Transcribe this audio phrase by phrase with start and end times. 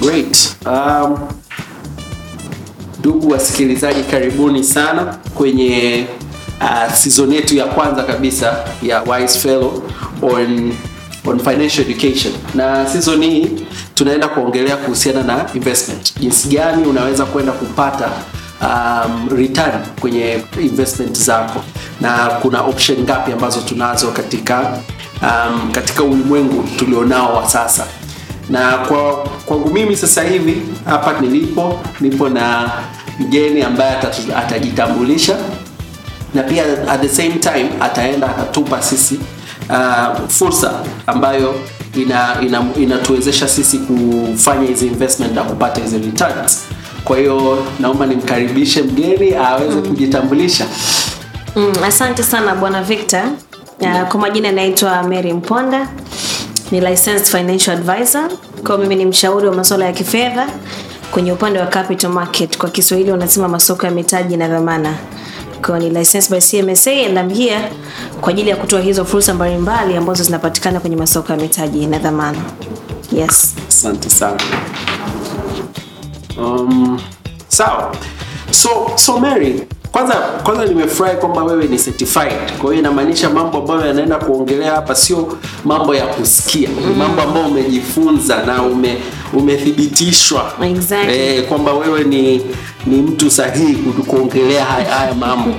[0.00, 0.56] Great.
[0.66, 1.18] Um,
[2.98, 6.06] ndugu wasikilizaji, karibuni sana kwenye
[6.60, 9.82] uh, season yetu ya kwanza kabisa ya Wise Fellow
[10.22, 10.72] on
[11.26, 13.50] on financial education, na season hii
[13.94, 18.10] tunaenda kuongelea kuhusiana na investment, jinsi gani unaweza kwenda kupata
[18.62, 21.64] um, return kwenye investment zako,
[22.00, 24.78] na kuna option ngapi ambazo tunazo katika
[25.22, 27.86] um, katika ulimwengu tulionao wa sasa
[28.50, 29.12] na kwa
[29.46, 32.70] kwangu mimi sasa hivi hapa nilipo nipo na
[33.18, 33.96] mgeni ambaye
[34.36, 35.36] atajitambulisha.
[36.34, 39.20] Na pia at the same time ataenda atatupa sisi
[39.70, 40.72] uh, fursa
[41.06, 41.54] ambayo
[41.94, 46.64] ina, ina, inatuwezesha sisi kufanya hizi investment na kupata hizi returns.
[47.04, 50.66] Kwa hiyo naomba nimkaribishe mgeni aweze kujitambulisha.
[51.56, 53.22] Mm, asante sana bwana Victor.
[53.80, 55.88] Uh, kwa majina naitwa Mary Mponda,
[56.70, 58.30] ni licensed financial advisor.
[58.66, 60.48] Kwa mimi ni mshauri wa masuala ya kifedha
[61.10, 64.94] kwenye upande wa capital market, kwa Kiswahili wanasema masoko ya mitaji na dhamana.
[65.62, 65.76] Kwa
[68.20, 72.38] kwa ajili ya kutoa hizo fursa mbalimbali ambazo zinapatikana kwenye masoko ya mitaji na dhamana.
[73.12, 73.54] Yes.
[73.68, 74.40] asante sana
[76.38, 77.00] um,
[77.48, 77.96] sawa
[78.50, 82.52] so so mary kwanza kwanza nimefurahi kwamba wewe ni certified.
[82.58, 86.68] Kwa hiyo inamaanisha mambo ambayo yanaenda kuongelea hapa sio mambo ya kusikia.
[86.88, 88.98] Ni mambo ambayo umejifunza na ume
[89.32, 90.52] umethibitishwa.
[90.62, 91.18] Exactly.
[91.18, 92.42] eh, kwamba wewe ni
[92.86, 93.74] ni mtu sahihi
[94.06, 95.54] kuongelea haya, haya mambo.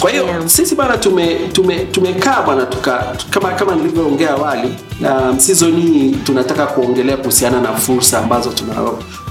[0.00, 0.48] Kwa hiyo Yeah.
[0.48, 6.66] sisi bana tume tume tumekaa bana tuka kama kama nilivyoongea awali um, season hii tunataka
[6.66, 8.72] kuongelea kuhusiana na fursa ambazo tuna,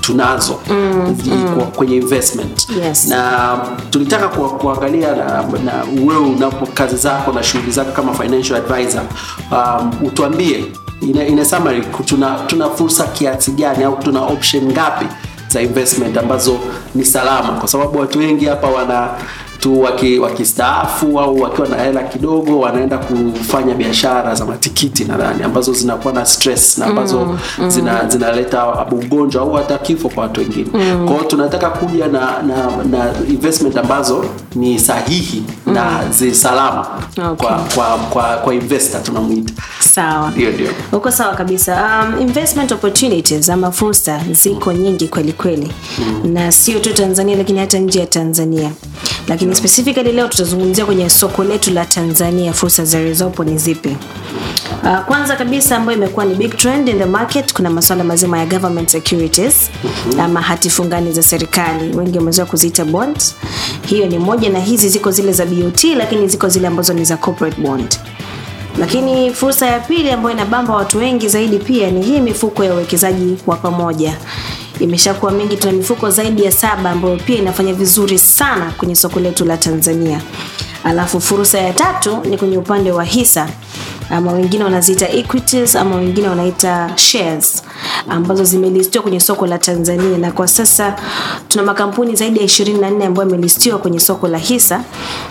[0.06, 1.62] tunazo mm, mm.
[1.76, 3.08] kwenye investment Yes.
[3.08, 3.58] na
[3.90, 5.26] tulitaka ku, kuangalia na,
[5.66, 5.74] na
[6.06, 9.02] wewe unapo kazi zako na shughuli zako kama financial advisor
[9.52, 10.66] um, utuambie
[11.02, 15.06] ina, ina summary tuna, tuna fursa kiasi gani au tuna option ngapi
[15.50, 16.58] za investment ambazo
[16.96, 19.10] ni salama kwa sababu watu wengi hapa wana
[19.66, 25.74] tu waki- wakistaafu au wakiwa na hela kidogo wanaenda kufanya biashara za matikiti nadhani ambazo
[25.74, 27.70] zinakuwa na stress na ambazo mm, mm.
[27.70, 31.06] zina zinaleta ugonjwa au hata kifo kwa watu wengine mm.
[31.06, 35.74] kwa hiyo tunataka kuja na, na, na investment ambazo ni sahihi mm.
[35.74, 36.88] na zi salama
[37.18, 37.48] Okay.
[37.48, 40.32] kwa, kwa, kwa, kwa investor tunamwita Sawa.
[40.32, 46.34] ndio ndio uko sawa kabisa um, investment opportunities ama fursa ziko nyingi kweli kweli mm.
[46.34, 48.70] na sio tu tanzania lakini hata nje ya tanzania
[49.28, 53.98] lakini specifically leo tutazungumzia kwenye soko letu la tanzania fursa zilizopo ni zipi?
[54.84, 58.46] Uh, kwanza kabisa ambayo imekuwa ni big trend in the market kuna masuala mazima ya
[58.46, 59.70] government securities
[60.20, 61.98] ama hati fungani za serikali.
[61.98, 63.36] Wengi wamezoea kuziita bonds.
[63.86, 67.18] Hiyo ni moja na hizi ziko zile za bot lakini ziko zile ambazo ni za
[67.18, 68.00] corporate bond.
[68.80, 73.38] Lakini fursa ya pili ambayo inabamba watu wengi zaidi pia ni hii mifuko ya uwekezaji
[73.48, 74.18] wa pamoja
[74.80, 79.46] imeshakuwa mingi tuna mifuko zaidi ya saba ambayo pia inafanya vizuri sana kwenye soko letu
[79.46, 80.22] la tanzania.
[80.84, 83.50] Alafu fursa ya tatu ni kwenye upande wa hisa
[84.10, 87.64] ama wengine wanaziita equities ama wengine wanaita shares
[88.10, 90.18] ambazo zimelistiwa kwenye soko la tanzania.
[90.18, 90.96] Na kwa sasa
[91.48, 94.82] tuna makampuni zaidi ya 24 ambayo yamelistiwa kwenye soko la hisa.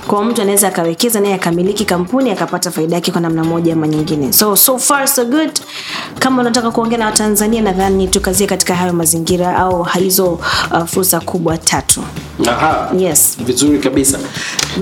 [0.07, 4.33] Kwa mtu anaweza akawekeza naye akamiliki kampuni akapata faida yake kwa namna moja ama nyingine.
[4.33, 5.51] So so far so good.
[6.19, 10.27] Kama unataka kuongea na watanzania nadhani tukazie katika hayo mazingira au hizo
[10.73, 12.03] uh, fursa kubwa tatu.
[12.49, 12.91] Aha.
[12.99, 13.37] yes.
[13.47, 14.19] Vizuri kabisa.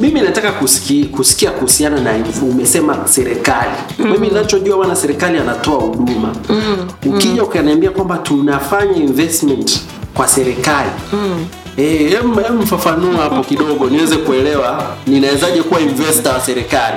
[0.00, 3.51] Mimi nataka kusiki, kusikia kuhusiana na umesema serikali
[3.98, 4.10] mm.
[4.12, 6.34] mimi ninachojua bwana serikali anatoa huduma.
[6.48, 6.88] Mm.
[7.06, 9.80] ukija ukaniambia kwamba tunafanya investment
[10.14, 10.90] kwa serikali.
[11.12, 11.46] Mm.
[11.76, 12.18] Eh,
[12.60, 16.96] mfafanua hapo kidogo niweze kuelewa ninawezaje kuwa investor wa serikali.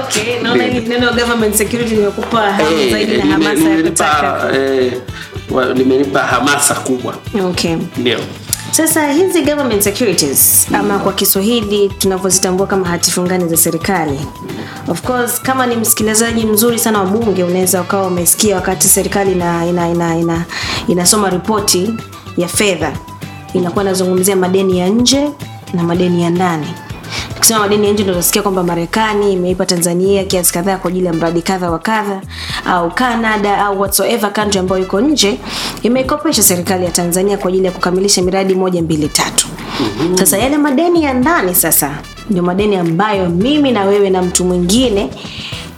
[0.00, 4.52] Okay naona hili neno government security limekupa hamu Eh, zaidi na hamasa ya kutaka.
[4.56, 4.92] eh,
[6.30, 7.14] hamasa kubwa.
[7.50, 7.76] Okay.
[7.96, 8.18] Ndio
[8.76, 14.20] sasa hizi government securities ama kwa kiswahili tunavyozitambua kama hati fungani za serikali
[14.88, 19.66] of course kama ni msikilizaji mzuri sana wa bunge unaweza ukawa umesikia wakati serikali ina,
[19.66, 20.44] ina, ina, ina,
[20.88, 21.90] inasoma ripoti
[22.36, 22.92] ya fedha.
[23.52, 25.30] Inakuwa inazungumzia madeni ya nje
[25.74, 26.66] na madeni ya ndani
[27.36, 31.12] tukisema madeni ya nje ndo tunasikia kwamba marekani imeipa tanzania kiasi kadhaa kwa ajili ya
[31.12, 32.20] mradi kadha wa kadha
[32.66, 35.38] au canada au whatsoever country ambayo iko nje
[35.82, 39.46] imeikopesha serikali ya tanzania kwa ajili ya kukamilisha miradi moja mbili tatu.
[40.14, 41.90] Sasa yale madeni ya ndani sasa
[42.30, 45.10] ndio madeni ambayo mimi na wewe na mtu mwingine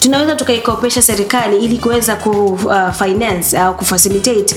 [0.01, 4.57] tunaweza tukaikopesha serikali ili kuweza kufinance uh, au kufacilitate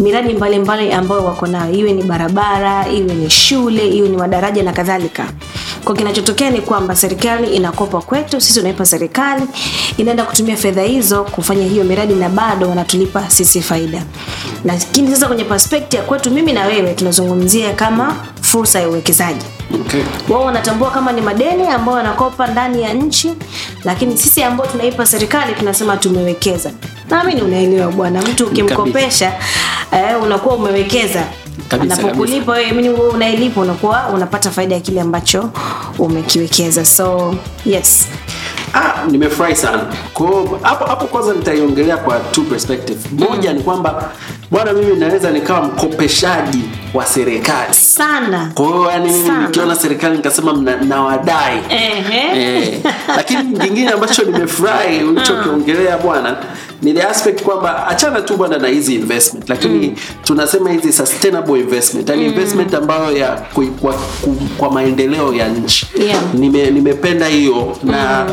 [0.00, 1.72] miradi mbalimbali mbali ambayo wako nayo.
[1.74, 5.26] Iwe ni barabara iwe ni shule iwe ni madaraja na kadhalika.
[5.84, 9.42] Kwa kinachotokea ni kwamba serikali inakopa kwetu sisi unaipa serikali
[9.96, 14.02] inaenda kutumia fedha hizo kufanya hiyo miradi na bado wanatulipa sisi faida.
[14.64, 15.44] Lakini sasa kwenye
[15.96, 19.44] ya kwetu mimi na wewe tunazungumzia kama fursa ya uwekezaji
[19.74, 20.02] Okay.
[20.28, 23.34] wao wanatambua kama ni madeni ambayo wanakopa ndani ya nchi
[23.84, 26.70] lakini sisi ambao tunaipa serikali tunasema tumewekeza.
[27.10, 29.32] Naamini unaelewa bwana mtu ukimkopesha
[29.92, 31.24] eh, unakuwa umewekeza.
[31.70, 35.50] Anapokulipa wewe mimi unailipa unakuwa unapata faida ya kile ambacho
[35.98, 36.84] umekiwekeza.
[36.84, 37.34] So
[37.66, 38.06] yes.
[38.74, 39.86] Ah, nimefurahi sana.
[40.14, 40.28] Kwa
[40.62, 42.98] hapo hapo kwanza nitaiongelea kwa two perspective.
[43.28, 44.12] Moja ni kwamba
[44.50, 46.62] bwana, mimi naweza nikawa mkopeshaji
[46.94, 47.74] wa serikali.
[47.74, 51.58] sana Kwa hiyo yani mimi nikiona serikali nikasema mna- nawadai.
[51.68, 52.58] Ehe.
[52.58, 52.80] Eh,
[53.16, 56.36] lakini kingine ambacho nimefurahi ulichokiongelea bwana
[56.82, 59.94] ni the aspect kwamba achana tu bwana na hizi investment lakini
[60.24, 63.94] tunasema hizi sustainable investment yani investment ambayo ya kwa, kwa,
[64.58, 66.22] kwa maendeleo ya nchi Yeah.
[66.34, 68.26] Nime, nimependa hiyo na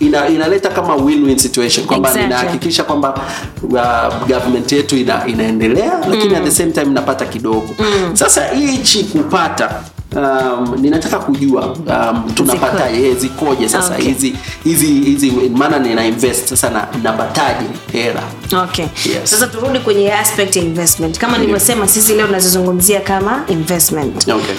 [0.00, 2.26] ina, inaleta kama win-win situation kwamba Exactly.
[2.26, 3.20] inahakikisha kwamba
[3.62, 7.68] uh, government yetu ina, inaendelea lakini at the same time inapata kidogo
[8.12, 9.70] sasa hichi kupata
[10.16, 13.68] Um, ninataka kujua um, tunapataje zikoje?
[13.68, 14.06] sasa Okay.
[14.08, 14.34] hizi
[14.64, 18.22] hizi hizi maana nina invest sasa na napataje hela.
[18.64, 18.84] Okay.
[19.04, 19.30] Yes.
[19.30, 21.18] sasa turudi kwenye aspect ya investment.
[21.18, 24.28] Kama nilivyosema sisi leo tunazozungumzia kama investment.
[24.28, 24.54] Okay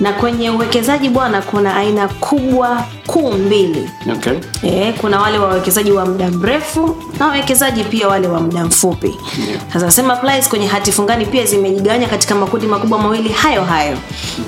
[0.00, 3.90] na kwenye uwekezaji bwana kuna aina kubwa kuu mbili.
[4.12, 4.32] Okay.
[4.62, 9.14] E, kuna wale wawekezaji wa muda mrefu na wawekezaji pia wale wa muda mfupi.
[9.72, 13.96] Sasa applies kwenye hati fungani pia zimejigawanya katika makundi makubwa mawili hayo hayo.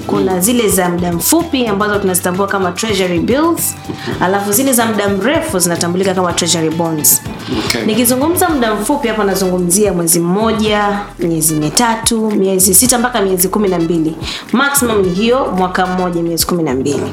[0.07, 3.77] Kuna zile za muda mfupi ambazo tunazitambua kama treasury bills
[4.21, 7.23] alafu zile za muda mrefu zinatambulika kama treasury bonds.
[7.67, 7.83] Okay.
[7.87, 13.79] nikizungumza muda mfupi hapa nazungumzia mwezi mmoja miezi mitatu miezi sita mpaka miezi kumi na
[13.79, 14.17] mbili.
[14.53, 17.13] Maximum ni hiyo mwaka mmoja miezi kumi na mbili.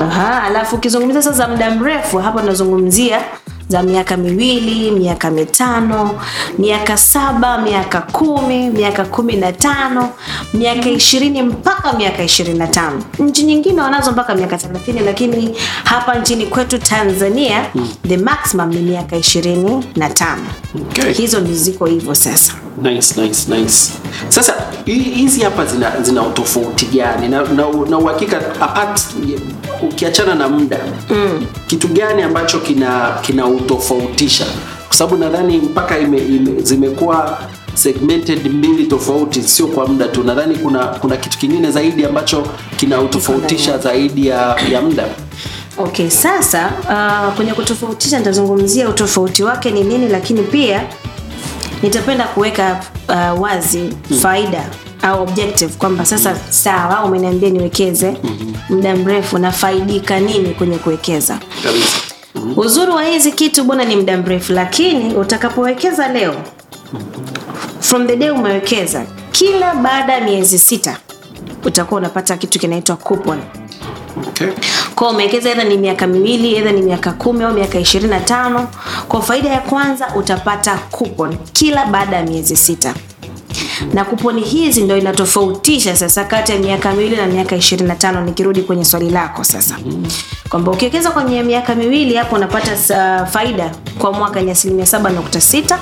[0.00, 3.20] Aha, alafu ukizungumzia sasa muda mrefu hapa tunazungumzia
[3.70, 6.20] za miaka miwili miaka mitano
[6.58, 10.08] miaka saba miaka kumi miaka kumi na tano
[10.54, 13.02] miaka ishirini mpaka miaka ishirini na tano.
[13.18, 17.66] Nchi nyingine wanazo mpaka miaka thelathini lakini hapa nchini kwetu tanzania
[18.08, 20.42] the maximum ni miaka ishirini na tano.
[20.80, 21.12] Okay.
[21.12, 22.52] hizo ndi ziko hivyo sasa.
[22.82, 23.92] Nice nice nice.
[24.28, 27.28] Sasa hizi hapa zina zina utofauti gani?
[27.28, 29.00] Na na na uhakika apart
[29.82, 30.78] ukiachana na muda
[31.10, 31.46] mm.
[31.66, 34.46] kitu gani ambacho kina kina utofautisha
[34.88, 37.38] kwa sababu nadhani mpaka ime, ime, zimekuwa
[37.74, 40.24] segmented mbili tofauti sio kwa muda tu.
[40.24, 42.46] Nadhani kuna kuna kitu kingine zaidi ambacho
[42.76, 45.04] kinautofautisha zaidi ya ya muda.
[45.78, 50.82] Okay sasa uh, kwenye kutofautisha nitazungumzia utofauti wake ni nini lakini pia
[51.82, 53.90] nitapenda kuweka uh, wazi
[54.22, 54.68] faida
[55.02, 58.16] au objective kwamba sasa sawa umeniambia niwekeze
[58.68, 61.38] muda mrefu nafaidika nini kwenye kuwekeza?
[61.62, 62.09] Kabisa
[62.56, 66.34] uzuri wa hizi kitu bwana ni muda mrefu lakini utakapowekeza leo
[67.80, 70.96] from the day umewekeza kila baada ya miezi sita
[71.64, 73.38] utakuwa unapata kitu kinaitwa coupon.
[74.28, 74.48] Okay.
[74.94, 78.68] Kwa umewekeza edha ni miaka miwili edha ni miaka kumi au miaka ishirini na tano
[79.08, 82.94] kwa faida ya kwanza utapata coupon kila baada ya miezi sita
[83.94, 88.84] na kuponi hizi ndo inatofautisha sasa kati ya miaka miwili na miaka 25 nikirudi kwenye
[88.84, 89.76] swali lako sasa.
[90.48, 95.78] Kwamba ukiwekeza kwenye miaka miwili hapo unapata uh, faida kwa mwaka ni asilimia 7.6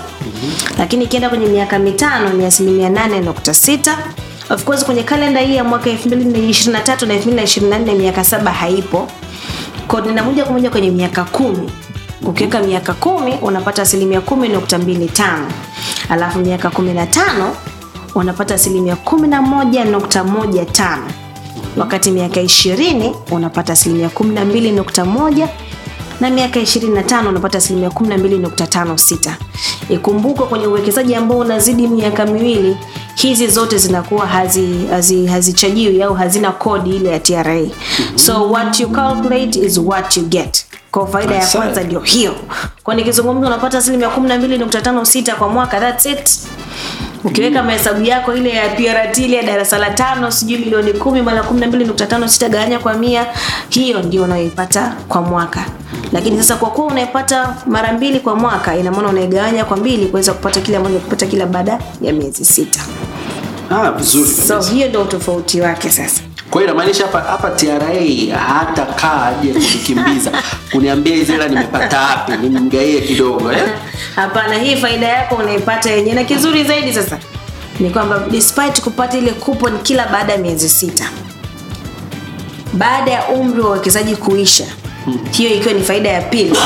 [0.79, 3.95] lakini ikienda kwenye miaka mitano ni asilimia 8.6
[4.51, 6.71] of course kwenye kalenda hii ya mwaka 2023
[7.07, 9.09] na 2024 miaka saba haipo.
[9.89, 11.71] Ko nina moja kwa moja kwenye miaka kumi.
[12.23, 15.47] Ukiweka miaka kumi unapata asilimia kumi nukta mbili tano.
[16.09, 17.57] Alafu miaka kumi na tano
[18.21, 21.07] unapata asilimia kumi na moja nukta moja tano.
[21.77, 25.49] Wakati miaka ishirini unapata asilimia 12.1
[26.21, 29.33] na miaka 25 unapata asilimia 12.56
[29.89, 32.77] ikumbukwe kwenye uwekezaji ambao unazidi miaka miwili
[33.15, 37.59] hizi zote zinakuwa hazichajiwi hazi, au hazina kodi ile ya tra
[38.17, 40.65] so what you calculate is what you get.
[40.91, 42.35] Kwa faida ya kwanza ndio hiyo.
[42.83, 46.39] Kwa nikizungumza unapata asilimia 12.56 kwa mwaka thats it
[47.25, 51.43] ukiweka mahesabu yako ile ya PRT ile ya darasa la tano sijui milioni kumi mara
[51.43, 53.27] kumi na mbili nukta tano sita gawanya kwa mia.
[53.69, 55.65] Hiyo ndio unayoipata kwa mwaka.
[56.13, 60.33] Lakini sasa kwa kuwa unaipata mara mbili kwa mwaka ina maana unaigawanya kwa mbili kuweza
[60.33, 62.81] kupata kila moja kupata kila baada ya miezi sita.
[63.71, 68.87] Ah vizuri so hiyo ndio utofauti wake sasa kwa hiyo inamaanisha hapa hapa TRA hata
[68.87, 70.33] kaa aje kunikimbiza.
[70.73, 72.33] Kuniambia hizi hela nimepata wapi?
[72.49, 73.69] Nimgaie kidogo eh?
[74.17, 76.15] hapana hii faida yako unaipata yenyewe.
[76.15, 77.19] Na kizuri zaidi sasa
[77.81, 81.05] ni kwamba despite kupata ile coupon kila baada ya miezi sita
[82.73, 84.65] baada ya umri wa uwekezaji kuisha
[85.31, 86.57] hiyo ikiwa ni faida ya pili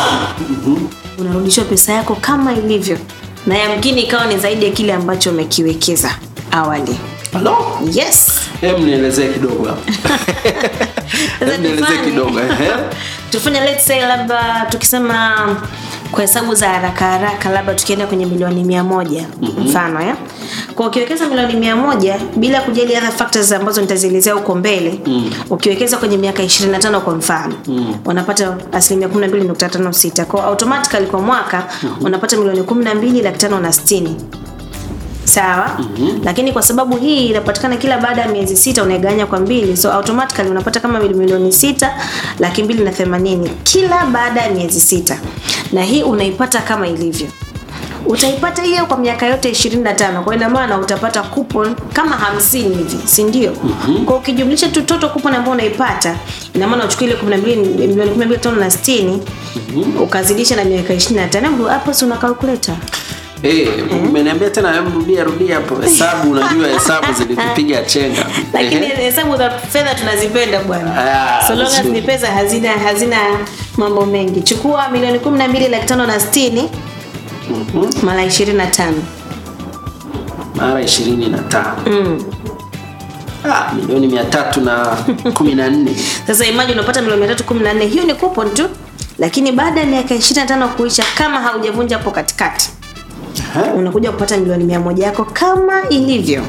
[1.19, 2.99] unarudishwa pesa yako kama ilivyo.
[3.47, 6.15] Na yamkini ikawa ni zaidi ya kile ambacho umekiwekeza
[6.51, 6.99] awali
[7.33, 7.79] Hello?
[7.93, 8.41] yes.
[8.61, 9.83] Hem nielezee kidogo hapo.
[11.63, 12.71] Nielezee kidogo ehe.
[13.31, 15.37] tufanye let's say labda tukisema
[16.11, 19.27] kwa hesabu za haraka haraka labda tukienda kwenye milioni mia moja
[19.59, 20.17] mfano ya
[20.75, 25.01] kwa ukiwekeza milioni mia moja bila kujali other factors ambazo nitazielezea huko mbele
[25.51, 27.55] ukiwekeza kwenye miaka 25 kwa mfano
[28.05, 31.65] unapata asilimia 12.56 kwao automatically kwa mwaka
[32.01, 34.17] unapata milioni 12 laki tano na sitini
[35.25, 35.71] sawa?
[35.79, 36.21] Mm-hmm.
[36.25, 39.77] lakini kwa sababu hii inapatikana kila baada ya miezi sita unaiganya kwa mbili.
[39.77, 41.95] So automatically unapata kama milioni sita
[42.39, 43.51] laki mbili na themanini.
[43.63, 45.19] Kila baada ya miezi sita.
[45.73, 47.27] Na hii unaipata kama ilivyo.
[48.07, 53.25] Utaipata hiyo kwa miaka yote 25 kwa ina maana utapata coupon kama 50 hivi si
[53.25, 53.53] ndio?
[53.65, 54.05] Mm-hmm.
[54.05, 56.17] kwa ukijumlisha tu total coupon ambayo unaipata
[56.55, 57.57] ina maana uchukue ile 12
[57.89, 60.03] milioni 12 tano na 60 mm-hmm.
[60.03, 62.75] ukazidisha na miaka 25 hapo si una calculator
[63.43, 63.69] Eh,
[64.09, 65.75] umeniambia tena rudia rudia hapo.
[65.83, 68.27] Hesabu unajua hesabu zilitupiga chenga.
[68.53, 70.95] lakini hesabu za fedha tunazipenda bwana.
[71.41, 73.17] Ah, so long as ni pesa hazina hazina
[73.77, 74.43] mambo mengi.
[74.43, 76.71] Chukua milioni kumi na mbili laki tano na sitini
[78.03, 79.03] mara ishirini na tano.
[80.55, 82.19] Mara 25.
[83.45, 84.87] Ah, milioni mia tatu na
[85.35, 85.97] kumi na nne.
[86.27, 87.87] sasa imaji unapata milioni mia tatu kumi na nne.
[87.87, 88.69] Hiyo ni kupon tu
[89.19, 92.71] lakini baada ya miaka ishirini na tano kuisha kama haujavunja hapo katikati
[93.57, 93.71] Ehe.
[93.71, 96.43] unakuja kupata milioni mia moja yako kama ilivyo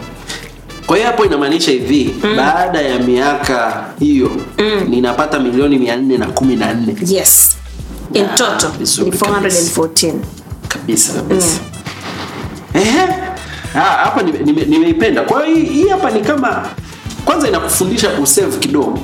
[0.85, 4.31] Kwa hiyo hapo inamaanisha hivi baada ya miaka hiyo
[4.89, 7.57] ninapata milioni mia nne na kumi na nne yes
[8.13, 10.13] in Ah, total ni 414
[10.67, 11.59] kabisa kabisa.
[12.73, 12.99] Ehe.
[13.75, 15.21] Ah, hapa nime- nime- nimeipenda.
[15.21, 16.65] Kwa hiyo hii hapa ni kama
[17.25, 18.99] kwanza inakufundisha kusave kidogo.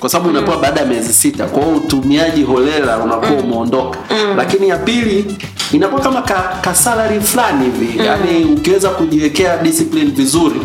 [0.00, 1.44] Kwa sababu unapewa baada ya miezi sita.
[1.46, 3.98] Kwa hiyo utumiaji holela unakuwa umeondoka.
[4.36, 5.36] Lakini ya pili
[5.72, 8.06] inakuwa kama ka, ka salary fulani hivi.
[8.06, 10.60] Yani ukiweza kujiwekea discipline vizuri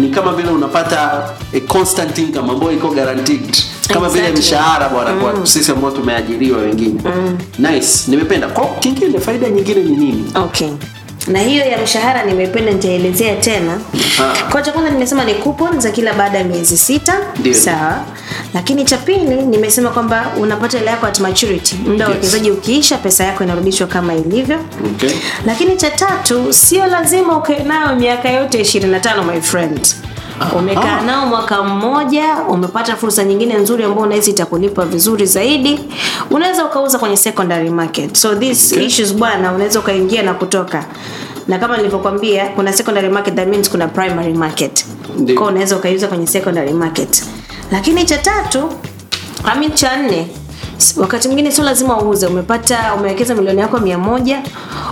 [0.00, 3.56] ni kama vile unapata a constant income ambayo iko guaranteed.
[3.88, 4.40] Kama vile Exactly.
[4.46, 7.00] mshahara bwana kwa sisi ambao tumeajiriwa wengine.
[7.58, 8.10] Nice.
[8.10, 8.48] Nimependa.
[8.48, 10.24] Kwa kingine faida nyingine ni nini?
[10.34, 10.68] Okay
[11.28, 13.80] na hiyo ya mshahara nimependa nitaelezea tena.
[14.22, 14.50] Ah.
[14.52, 17.14] kwa cha kwanza nimesema ni coupon za kila baada ya miezi sita.
[17.52, 18.04] Sawa.
[18.54, 21.76] Lakini cha pili nimesema kwamba unapata hela yako at maturity.
[21.86, 22.34] Muda wa Yes.
[22.52, 24.58] ukiisha pesa yako inarudishwa kama ilivyo.
[24.94, 25.10] Okay.
[25.46, 29.80] lakini cha tatu sio lazima ukae nayo miaka yote 25 my friend
[30.58, 35.80] umekaa nao mwaka mmoja umepata fursa nyingine nzuri ambayo unahisi itakulipa vizuri zaidi.
[36.30, 38.16] Unaweza ukauza kwenye secondary market.
[38.16, 38.86] So these Okay.
[38.86, 40.84] issues bwana unaweza ukaingia na kutoka.
[41.48, 44.84] Na kama nilivyokwambia kuna secondary market that means kuna primary market.
[45.18, 45.36] Ndio.
[45.38, 47.24] kwa unaweza ukaiuza kwenye secondary market.
[47.72, 48.70] Lakini cha tatu
[49.54, 50.28] I mean cha nne
[50.96, 54.42] wakati mwingine sio lazima uuze umepata umewekeza milioni yako mia moja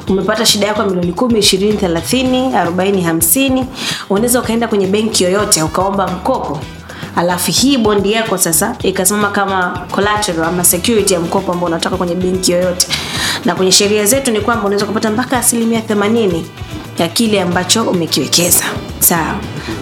[0.09, 3.66] umepata shida yako milioni kumi ishirini thelathini arobaini hamsini
[4.11, 6.61] unaweza ukaenda kwenye benki yoyote ukaomba mkopo.
[7.16, 12.14] Alafu hii bondi yako sasa ikasimama kama collateral ama security ya mkopo ambao unatoka kwenye
[12.14, 12.87] benki yoyote.
[13.45, 16.47] Na kwenye sheria zetu ni kwamba unaweza kupata mpaka asilimia themanini
[16.99, 18.64] ya kile ambacho umekiwekeza.
[18.99, 19.35] Sawa.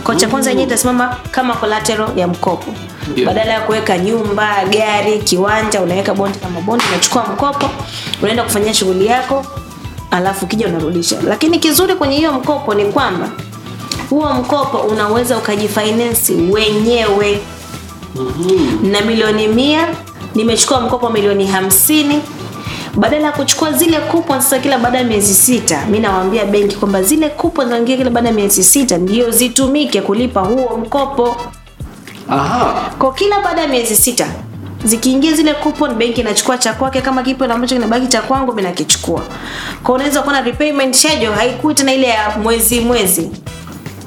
[0.05, 2.75] Kwa cha kwanza yenyewe itasimama kama collateral ya mkopo
[3.13, 3.27] Ndio.
[3.27, 7.71] badala ya kuweka nyumba gari kiwanja unaweka bondi kama bondi unachukua mkopo
[8.23, 9.47] unaenda kufanyia shughuli yako
[10.11, 11.17] alafu ukija unarudisha.
[11.29, 13.29] Lakini kizuri kwenye hiyo mkopo ni kwamba
[14.11, 17.41] huo mkopo unaweza ukajifainensi wenyewe.
[18.83, 19.89] Na milioni mia
[20.35, 22.21] nimechukua mkopo milioni hamsini.
[22.95, 27.03] Badala ya kuchukua zile kupon sasa kila baada ya miezi sita mi nawaambia benki kwamba
[27.03, 31.37] zile kupon zinaingia kila baada ya miezi sita ndio zitumike kulipa huo mkopo
[32.31, 32.91] Aha.
[32.99, 34.27] kwa kila baada ya miezi sita
[34.85, 38.63] zikiingia zile coupon benki inachukua cha kwake kama kipo na ambacho kinabaki cha kwangu mimi
[38.63, 39.23] nakichukua.
[39.83, 43.31] Kwa unaweza kuwa na repayment schedule haikui tena ile ya mwezi mwezi.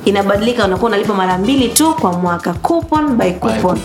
[0.05, 3.79] Inabadilika unakuwa unalipa mara mbili tu kwa mwaka coupon by coupon.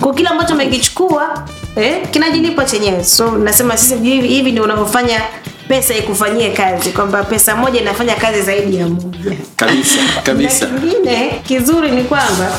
[0.00, 1.44] kwa kila ambacho umekichukua
[1.76, 3.04] eh, kinajilipa chenyewe.
[3.04, 5.20] So nasema sisi hivi, hivi ndio unavyofanya
[5.68, 9.36] pesa ikufanyie kazi kwamba pesa moja inafanya kazi zaidi ya moja.
[9.56, 10.66] Kabisa kabisa.
[10.66, 12.52] kingine kizuri ni kwamba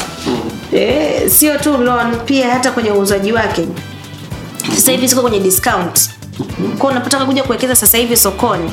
[0.74, 3.68] eh, sio tu loan pia hata kwenye uuzaji wake.
[4.76, 6.10] Sasa hivi siko kwenye discount.
[6.78, 8.72] Kwa unapotaka kuja kuwekeza sasa hivi sokoni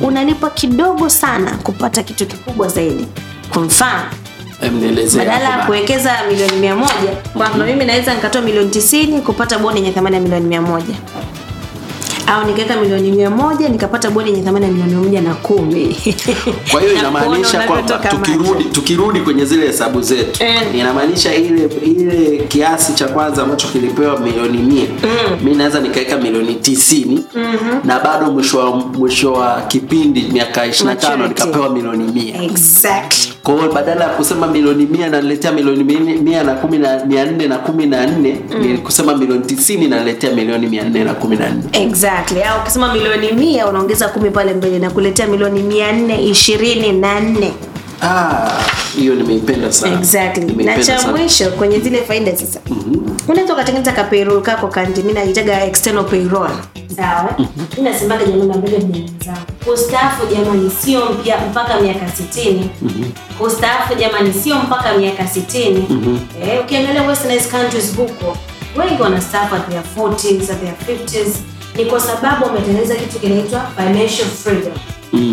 [0.00, 3.06] unalipa kidogo sana kupata kitu kikubwa zaidi.
[3.52, 4.02] Kwa mfano
[5.18, 9.92] badala ya kuwekeza milioni mia moja kwamba mimi naweza nikatoa milioni tisini kupata bondi yenye
[9.92, 10.94] thamani ya milioni mia moja
[12.26, 15.96] au nikaweka milioni mia moja nikapata bodi yenye thamani ya milioni moja na kumi.
[16.70, 20.62] Kwa hiyo Na inamaanisha kwamba tukirudi tukirudi kwenye zile hesabu zetu Eh.
[20.74, 24.86] inamaanisha ile ile kiasi cha kwanza ambacho kilipewa milioni mia
[25.44, 27.24] mi naweza nikaweka milioni tisini
[27.84, 31.28] na bado mwisho wa mwisho wa kipindi miaka 25 Maturity.
[31.28, 32.42] nikapewa milioni mia.
[32.42, 37.24] Exactly kwa hiyo badala ya kusema milioni mia naniletea milioni mia- na kumi na mia
[37.24, 41.36] nne na kumi na nne ni kusema milioni tisini naniletea milioni mia nne na kumi
[41.36, 41.62] na nne.
[41.72, 42.42] Exactly.
[42.42, 47.20] Au ukisema milioni mia unaongeza kumi pale mbele na kuletea milioni mia nne ishirini na
[47.20, 47.52] nne
[48.04, 48.60] Ah,
[48.98, 49.98] nimeipenda sana.
[49.98, 50.64] Exactly.
[50.64, 52.60] Na cha mwisho kwenye zile faida sasa.
[53.28, 56.50] Unaweza ukatengeneza ka payroll kako kanti mi naitaga external payroll.
[56.96, 57.34] Sawa.
[57.76, 59.10] Mi nasemaga jamani ambele bidii
[59.64, 62.70] kustaafu jamani sio mpya mpaka miaka sitini.
[63.38, 65.86] Kustaafu jamani sio mpaka miaka sitini.
[66.42, 68.36] Eh, ukiangalia westernized countries huko
[68.76, 71.28] wengi wanastaafu at their 40s at their 50s
[71.76, 74.72] ni kwa sababu wametengeneza kitu kinaitwa financial freedom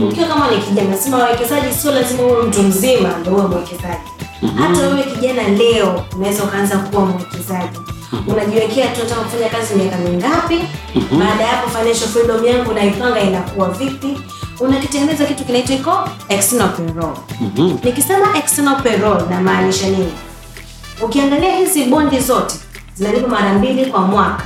[0.09, 4.09] ukiwa kama ni kijana sema wawekezaji sio lazima uwe mtu mzima ndio uwe mwekezaji.
[4.57, 7.79] Hata wewe kijana leo unaweza ukaanza kuwa mwekezaji.
[8.27, 10.59] Unajiwekea tu nataka kufanya kazi miaka mingapi?
[11.19, 14.17] Baada ya hapo financial freedom yangu naipanga inakuwa vipi?
[14.59, 17.15] Unakitengeneza kitu kinaitwa iko external payroll.
[17.83, 20.11] Nikisema external payroll namaanisha nini?
[21.01, 22.55] Ukiangalia hizi bondi zote
[22.95, 24.43] zinalipa mara mbili kwa mwaka.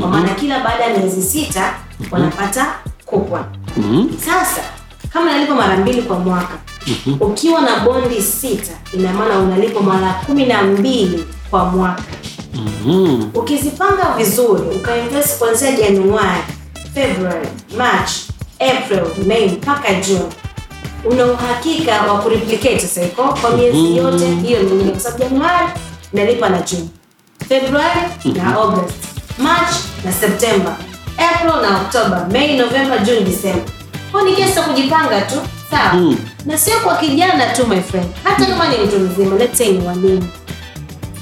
[0.00, 1.74] Kwa maana kila baada ya miezi sita
[2.10, 2.66] wanapata
[3.74, 4.60] kupon sasa
[5.12, 6.54] kama inalipwa mara mbili kwa mwaka
[7.20, 12.02] ukiwa na bondi sita ina maana unalipa mara kumi na mbili kwa mwaka.
[13.34, 16.42] Ukizipanga vizuri ukainvest kuanzia januari
[16.94, 18.10] february march
[18.60, 20.24] april may mpaka june
[21.04, 25.68] una uhakika wa kureplicate sasa iko kwa miezi yote hiyo mingine kwa sababu januari
[26.12, 26.88] nalipa na june.
[27.48, 28.00] Februari
[28.34, 28.94] na august.
[29.38, 30.76] March na september
[31.18, 33.62] april na Oktoba, Mei, Novemba, Juni, Disemba.
[34.12, 35.34] kwa ni kesi ya kujipanga tu
[35.70, 36.14] sawa?
[36.46, 38.06] Na sio kwa kijana tu my friend.
[38.24, 40.28] Hata kama ni mtu mzima let's say ni mwalimu.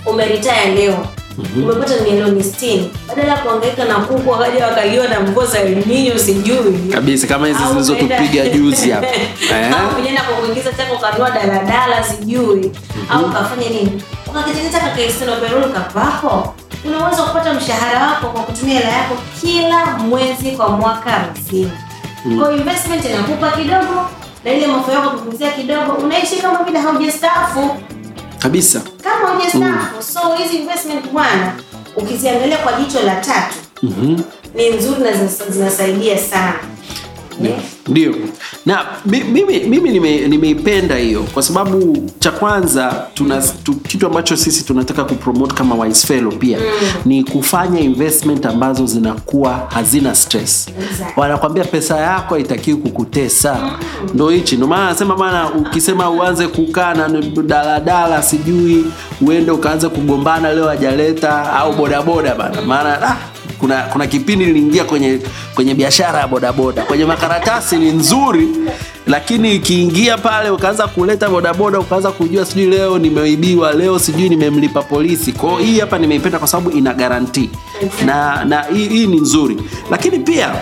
[0.07, 1.07] Umeritaya leo.
[1.57, 2.91] Umepata milioni sitini.
[3.09, 6.79] Badala ya kuangaika na kuku wakaja wakaliwa na mvua za elninyo sijui.
[6.93, 9.07] Kabisa kama hizi zilizotupiga juzi hapa.
[9.53, 9.73] Eh?
[9.81, 12.71] au vijana kwa kuingiza chako kanua daladala sijui.
[13.11, 14.03] Au kafanya nini?
[14.27, 20.69] Ukakitengeneza kakaexternal payroll kapapo unaweza kupata mshahara wako kwa kutumia hela yako kila mwezi kwa
[20.69, 21.71] mwaka mzima.
[22.41, 24.09] Kwa investment inakupa kidogo
[24.45, 27.77] na ile mafao yako kupunguzia kidogo unaishi kama vile haujastaafu.
[28.39, 28.81] Kabisa.
[29.03, 31.53] Kama hujastaafu so hizi investment bwana
[31.97, 33.55] ukiziangalia kwa jicho la tatu
[34.55, 35.13] ni nzuri na
[35.51, 36.55] zinasaidia sana
[37.89, 38.15] Ndio.
[38.67, 44.37] Na mi- mimi, nimeipenda nime- nimeipenda hiyo kwa sababu cha kwanza tuna tu, kitu ambacho
[44.37, 46.59] sisi tunataka kupromote kama wise fellow pia
[47.05, 50.69] ni kufanya investment ambazo zinakuwa hazina stress.
[50.69, 51.21] Exactly.
[51.21, 53.57] wanakwambia pesa yako haitakiwi kukutesa.
[54.15, 54.57] Ndo hichi.
[54.57, 57.09] Ndo maana nasema bana ukisema uanze kukaa na
[57.47, 58.85] daladala sijui
[59.21, 62.63] uende ukaanze kugombana leo hajaleta au bodaboda bana.
[62.63, 63.17] Maana ah,
[63.63, 65.19] kuna kuna kipindi niliingia kwenye
[65.55, 66.83] kwenye biashara ya bodaboda.
[66.83, 68.49] Kwenye makaratasi ni nzuri
[69.07, 75.33] lakini ikiingia pale ukaanza kuleta bodaboda ukaanza kujua sijui leo nimeibiwa leo sijui nimemlipa polisi.
[75.33, 77.51] Kwao hii hapa nimeipenda kwa sababu ina garanti
[78.07, 79.57] na na hii, hii ni nzuri.
[79.91, 80.55] Lakini pia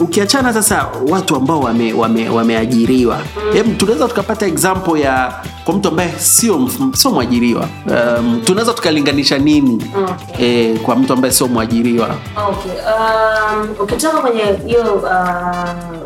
[0.00, 6.12] ukiachana sasa watu ambao wameajiriwa wame, wame hebu tunaweza tukapata example ya kwa mtu ambaye
[6.18, 7.68] sio sio mwajiriwa
[8.18, 10.70] um, tunaweza tukalinganisha nini Okay.
[10.70, 12.16] eh, kwa mtu ambaye sio mwajiriwa
[12.48, 12.72] Okay.
[12.72, 14.94] Um, ukitoka kwenye hiyo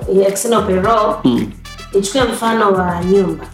[0.09, 1.15] uh, external payroll
[1.95, 3.45] nichukue mfano wa nyumba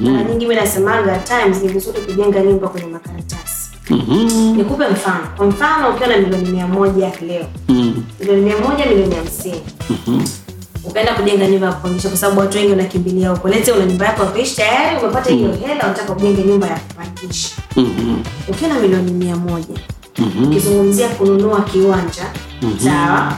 [0.00, 4.56] mara nyingi mi nasemaga times ni vizuri kujenga nyumba kwenye makaratasi Mhm.
[4.56, 7.89] nikupe mfano kwa mfano ukiwa na milioni mia moja leo Mm.
[8.20, 9.60] Milioni mia moja milioni hamsini.
[10.84, 13.48] Ukaenda kujenga nyumba ya kupangisha kwa sababu watu wengi wanakimbilia huko.
[13.48, 17.48] Lete una nyumba yako ya kuishi tayari umepata hiyo hela unataka ujenge nyumba ya kupangisha
[17.76, 18.16] Mhm.
[18.48, 19.74] ukiwa na milioni mia moja.
[20.46, 22.22] Ukizungumzia kununua kiwanja
[22.84, 23.32] sawa.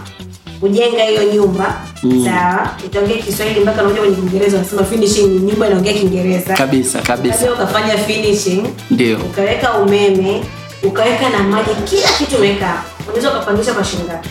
[0.60, 1.76] Kujenga hiyo nyumba
[2.24, 2.70] sawa.
[2.86, 6.54] Itaongea kiswahili mpaka nakuja kwenye kiingereza wanasema finishing ni nyumba inaongea kiingereza.
[6.54, 7.52] Kabisa kabisa.
[7.52, 9.18] Ukafanya finishing ndio.
[9.18, 10.44] ukaweka umeme
[10.82, 12.82] ukaweka na maji kila kitu umeweka.
[13.06, 14.28] Unaweza ukapangisha kwa shilingi ngapi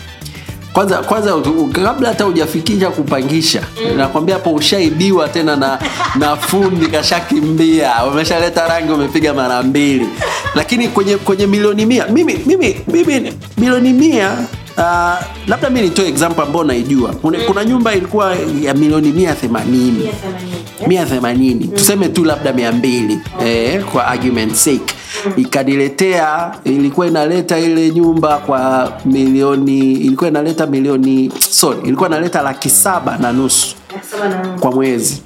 [0.72, 1.34] kwanza kwanza
[1.72, 3.62] kabla hata hujafikisha kupangisha
[3.96, 5.78] nakwambia hapo ushaibiwa tena na
[6.18, 8.04] na fundi kashakimbia.
[8.12, 10.08] Umeshaleta rangi umepiga mara mbili.
[10.54, 14.36] Lakini kwenye kwenye milioni mia mimi mimi mimi milioni mia
[14.76, 15.14] Uh,
[15.48, 17.12] labda mi nitoe example ambayo naijua.
[17.12, 20.10] Kuna, kuna nyumba ilikuwa ya milioni mia themanini
[20.86, 21.68] mia themanini.
[21.68, 24.94] Tuseme tu labda mia mbili eh, kwa argument sake.
[25.36, 33.18] Ikaniletea ilikuwa inaleta ile nyumba kwa milioni ilikuwa inaleta milioni sorry ilikuwa inaleta laki saba
[33.18, 33.76] na nusu
[34.60, 35.22] kwa mwezi.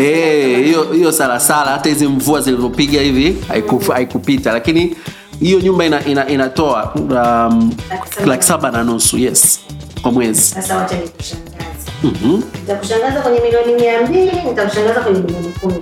[0.00, 4.52] Eh, hiyo hiyo sarasara hata hizi mvua zilizopiga hivi haiku- haikupita.
[4.52, 4.96] Lakini
[5.40, 7.72] hiyo nyumba ina, ina, inatoa um,
[8.26, 8.70] laki saba.
[8.70, 9.60] na nusu yes
[10.02, 10.54] kwa mwezi
[12.02, 12.42] Mhm.
[12.60, 15.74] Nitakushangaza kwenye milioni mia mbili, nitakushangaza kwenye milioni kumi.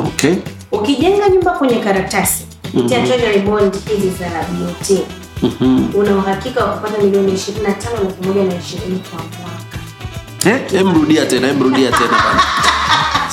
[0.00, 0.34] okay
[0.72, 4.98] Ukijenga nyumba kwenye karatasi kupitia treasury bond hizi za BOT
[5.42, 5.88] Mhm.
[5.94, 10.74] una uhakika wa kupata milioni 25 laki moja na ishirini kwa mwaka.
[10.76, 12.10] Eh, rudia tena em rudia tena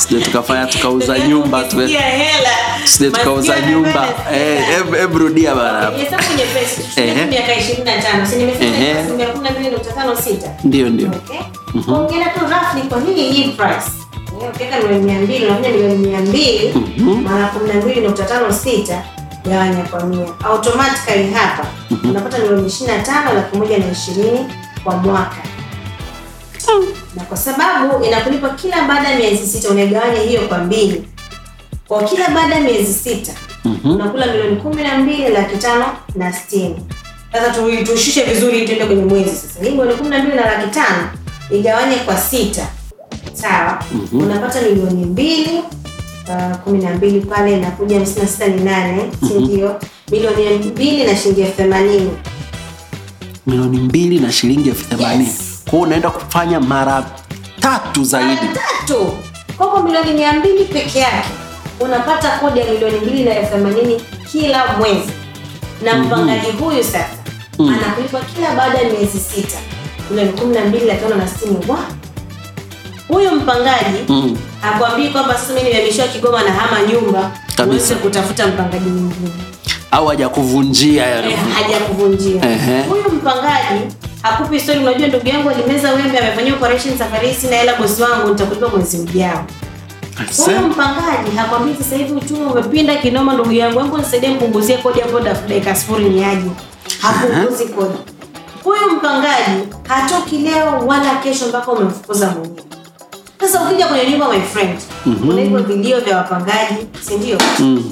[0.02, 1.64] sije tukafanya tukauza nyumba
[2.86, 4.08] sije tukauza nyumba.
[4.34, 4.64] Eh,
[5.04, 7.14] em rudia bana Hesabu nyepesi, Ehe.
[7.14, 8.92] tuchukue miaka 25, si nimesema Ehe.
[9.00, 10.50] asilimia 12.56.
[10.64, 11.10] ndio ndio.
[13.58, 13.92] Price.
[14.42, 16.74] Eh, Ukiweka milioni mia mbili unafanya milioni mia mbili
[17.24, 19.04] mara kumi na mbili nukta tano sita
[19.46, 20.26] gawanya kwa mia.
[20.44, 21.66] Automatically hapa
[22.04, 24.40] unapata milioni ishirini na tano laki moja na ishirini
[24.84, 25.36] kwa mwaka
[27.16, 31.08] na kwa sababu inakulipa kila baada ya miezi sita unaigawanya hiyo kwa mbili.
[31.88, 33.32] Kwa kila baada ya miezi sita
[33.84, 36.76] unakula milioni kumi na mbili laki tano na sitini.
[37.32, 37.54] Sasa
[37.86, 39.64] tushushe vizuri tuende kwenye mwezi sasa.
[39.64, 41.08] Hii milioni kumi na mbili na laki tano
[41.52, 42.68] igawanye kwa sita.
[43.34, 43.84] Sawa?
[44.14, 45.58] Unapata milioni mbili
[46.30, 49.80] uh, kumi na mbili pale inakuja hamsini na sita ni nane si ndio?
[50.12, 52.12] Milioni mbili na shilingi elfu themanini.
[53.48, 55.26] Milioni mbili na shilingi elfu themanini.
[55.26, 55.51] Yes.
[55.72, 57.04] Kwa hiyo unaenda kufanya mara
[57.60, 58.28] tatu zaidi.
[58.36, 59.18] Mara tatu?
[59.58, 61.30] Kwako milioni mia mbili peke yake.
[61.80, 65.12] Unapata kodi ya milioni mbili na elfu themanini kila mwezi.
[65.84, 67.06] Na mpangaji huyu sasa
[67.58, 69.58] anakulipa kila baada ya miezi sita.
[70.10, 71.78] Milioni kumi na mbili laki tano na sitini wa
[73.08, 74.38] huyu mpangaji Mm.
[74.64, 77.32] akwambii kwamba sasa mimi nimehamishiwa kigoma na hama nyumba
[77.68, 79.32] uweze kutafuta mpangaji mwingine.
[79.92, 82.42] Au hajakuvunjia Eh, hajakuvunjia.
[82.90, 83.82] Huyu mpangaji
[84.22, 84.80] hakupi story.
[84.80, 88.98] unajua ndugu yangu alimeza wembe amefanyia operation safari hii sina hela bosi wangu nitakulipa mwezi
[88.98, 89.46] ujao.
[90.46, 93.80] Huyo mpangaji hakwambii sasa hivi uchumi umepinda kinoma ndugu yangu.
[93.80, 96.50] Hebu nisaidie mpunguzie kodi hapo dakika sifuri ni aje
[97.02, 97.98] hapunguzi kodi.
[98.64, 102.64] Huyo mpangaji hatoki leo wala kesho mpaka umemfukuza mwenyewe.
[103.42, 104.80] Sasa ukija kwenye nyumba my friend
[105.26, 107.38] kuna hivyo vilio vya wapangaji si ndio?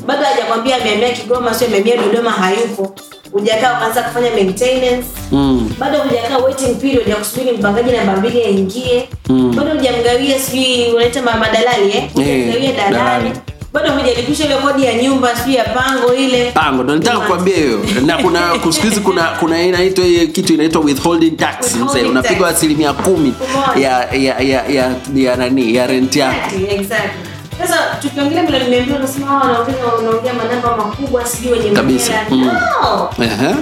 [0.05, 2.95] Bado hajakwambia amehamia kigoma sio amehamia dodoma hayupo
[3.31, 5.07] hujakaa ukaanza kufanya maintenance.
[5.31, 5.69] Mm.
[5.79, 9.09] bado hujakaa waiting period ya kusubiri mpangaji namba mbili aingie.
[9.55, 12.09] Bado hujamgawia sijui unaita madalali eh?
[12.13, 12.95] Hujamgawia dalali.
[12.95, 13.31] dalali.
[13.73, 16.51] bado hujalipisha ile kodi ya nyumba sijui ya pango ile.
[16.51, 17.79] Pango ndo nitaka kukwambia hiyo.
[18.05, 18.39] Na kuna
[18.69, 21.75] siku hizi kuna kuna inaitwa hiyo kitu inaitwa withholding tax.
[21.75, 23.33] Mzee unapigwa asilimia kumi
[23.81, 26.35] ya ya ya ya, ya nani ya rent yako.
[26.55, 27.38] Exactly, exactly.
[27.59, 32.13] Sasa tukiongelea milioni nimeambiwa unasema hawa wanaongea wanaongea manamba makubwa sijui wenye Kabisa.
[32.29, 32.43] Mm.
[32.45, 33.09] No.
[33.23, 33.55] Ehe.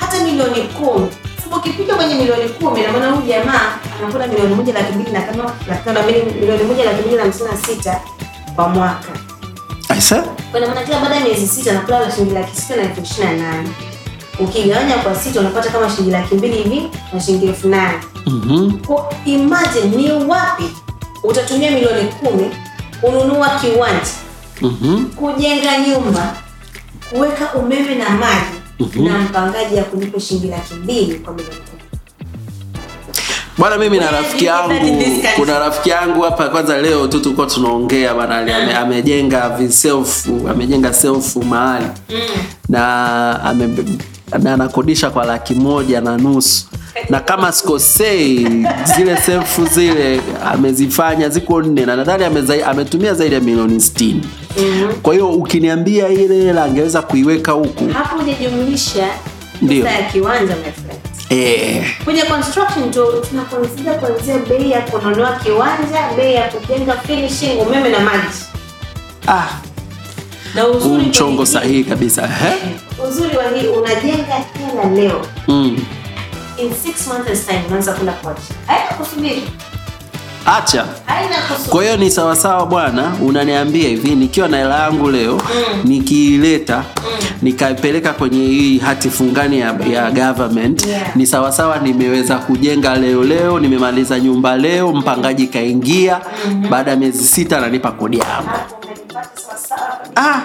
[0.00, 1.06] hata milioni kumi
[1.44, 3.60] sababu ukipika kwenye milioni kumi na maana huyu jamaa
[4.02, 7.22] anakula milioni 1 laki 2 na kama laki 5 na milioni 1 laki 2 na
[7.22, 8.00] hamsini na sita
[8.56, 9.08] kwa mwaka
[9.88, 10.22] Aisa?
[10.50, 13.40] kwa maana kila baada ya miezi sita anakula la shilingi laki sita na elfu ishirini
[13.40, 13.68] na nane
[14.40, 18.78] ukigawanya kwa sita unapata kama shilingi laki mbili hivi na shilingi elfu nane Mhm.
[18.86, 20.64] Kwa imagine ni wapi
[21.22, 22.50] utatumia milioni kumi
[23.04, 24.10] kununua kiwanja
[24.60, 25.04] Mhm.
[25.04, 26.34] kujenga nyumba
[27.10, 31.58] kuweka umeme na maji na mpangaji ya kunipa shilingi laki mbili kwa milioni
[33.58, 34.74] bwana mimi na rafiki yangu
[35.36, 41.36] kuna rafiki yangu hapa kwanza leo tu tulikuwa tunaongea bana ame, amejenga viself amejenga self
[41.36, 41.86] mahali.
[42.68, 43.68] Na ame,
[44.42, 46.66] na anakodisha kwa laki moja na nusu
[47.08, 48.46] na kama sikosei
[48.96, 50.20] zile sefu zile
[50.52, 52.24] amezifanya ziko nne na nadhani
[52.66, 54.22] ametumia zaidi ya milioni sitini.
[55.02, 57.88] Kwa hiyo ukiniambia ile hela angeweza kuiweka huku.
[57.92, 59.06] Hapo hujajumlisha
[59.62, 59.84] Ndio.
[59.86, 61.00] ya kiwanja my friend.
[61.30, 67.88] Eh, kwenye construction tu tuna kuanzia bei ya kununua kiwanja bei ya kujenga finishing umeme
[67.88, 68.38] na maji.
[69.28, 69.46] Ah,
[70.54, 72.54] na huu uzuri mchongo sahihi kabisa eh?
[73.08, 75.26] uzuri wa hii unajenga hela leo.
[75.48, 75.78] Mm.
[76.58, 79.42] In six months time unaanza kula kwaji haina kusubiri.
[80.46, 80.86] Acha.
[81.06, 81.70] Haina kusubiri.
[81.70, 85.40] Kwa hiyo ni sawasawa bwana unaniambia hivi nikiwa na hela yangu leo
[85.84, 86.84] nikiileta
[87.42, 91.16] nikaipeleka kwenye hii hati fungani ya, ya government Yeah.
[91.16, 96.20] ni sawasawa nimeweza kujenga leo leo nimemaliza nyumba leo mpangaji kaingia
[96.70, 98.50] baada ya miezi sita ananipa kodi yangu
[100.16, 100.40] ah.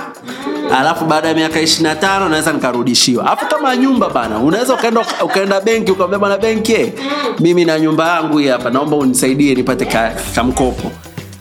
[0.79, 5.91] alafu baada ya miaka 25 naweza nikarudishiwa alafu kama nyumba bana unaweza ukaenda ukaenda benki
[5.91, 6.93] ukamwambia bwana benki eh,
[7.39, 10.91] mimi na nyumba yangu hii hapa naomba unisaidie nipate ka, kamkopo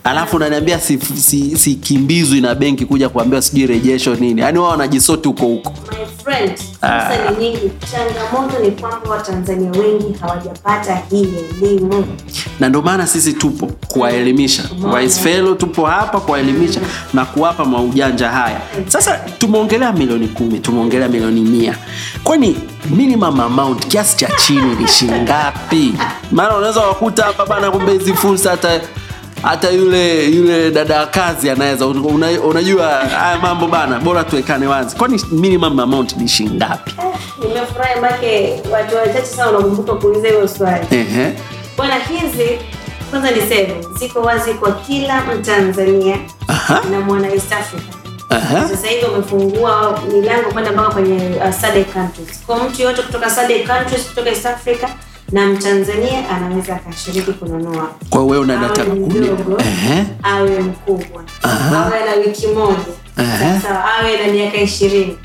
[0.05, 4.41] alafu unaniambia sikimbizwi si, si na benki kuja kuambia sijui rejesho nini.
[4.41, 5.75] Yaani wao wanajisoti huko huko.
[5.91, 6.49] My
[7.31, 7.71] ni nyingi.
[7.93, 11.29] Changamoto ni kwamba Watanzania wengi hawajapata hii
[11.63, 12.05] elimu.
[12.61, 14.63] na ndio maana sisi tupo kuwaelimisha.
[14.95, 16.81] Wise Fellow tupo hapa kuwaelimisha
[17.15, 18.61] na kuwapa maujanja haya.
[18.89, 21.77] Sasa tumeongelea milioni kumi tumeongelea milioni mia.
[22.25, 22.57] Kwani
[22.91, 25.95] minimum amount kiasi cha chini ni shingapi
[26.33, 28.81] maana unaweza wakuta hapa bana kumbe hizi fursa hata
[29.43, 34.97] hata yule yule dada wa kazi anaweza una, unajua haya mambo bana bora tuwekane wazi
[34.97, 36.95] kwani minimum amount ni shingapi
[37.49, 40.87] Nimefurahi make watu wachache sana wanakumbuka kuuliza hiyo swali.
[40.91, 41.33] Ehe.
[41.77, 42.59] Bwana, hizi
[43.11, 46.17] kwanza niseme ziko wazi kwa kila Mtanzania
[46.49, 46.83] Aha.
[46.91, 47.83] na mwana East Africa.
[48.69, 52.41] Sasa hivi wamefungua milango kwenda mpaka kwenye uh, SADC countries.
[52.47, 54.89] Kwa mtu yoyote kutoka SADC countries kutoka East Africa
[55.33, 57.91] na Mtanzania anaweza akashiriki kununua.
[58.11, 59.63] kwa hiyo wewe kuni mdogo,
[60.23, 62.79] awe mkubwa, awe na wiki moja,
[63.17, 65.17] sasa awe na miaka ishirini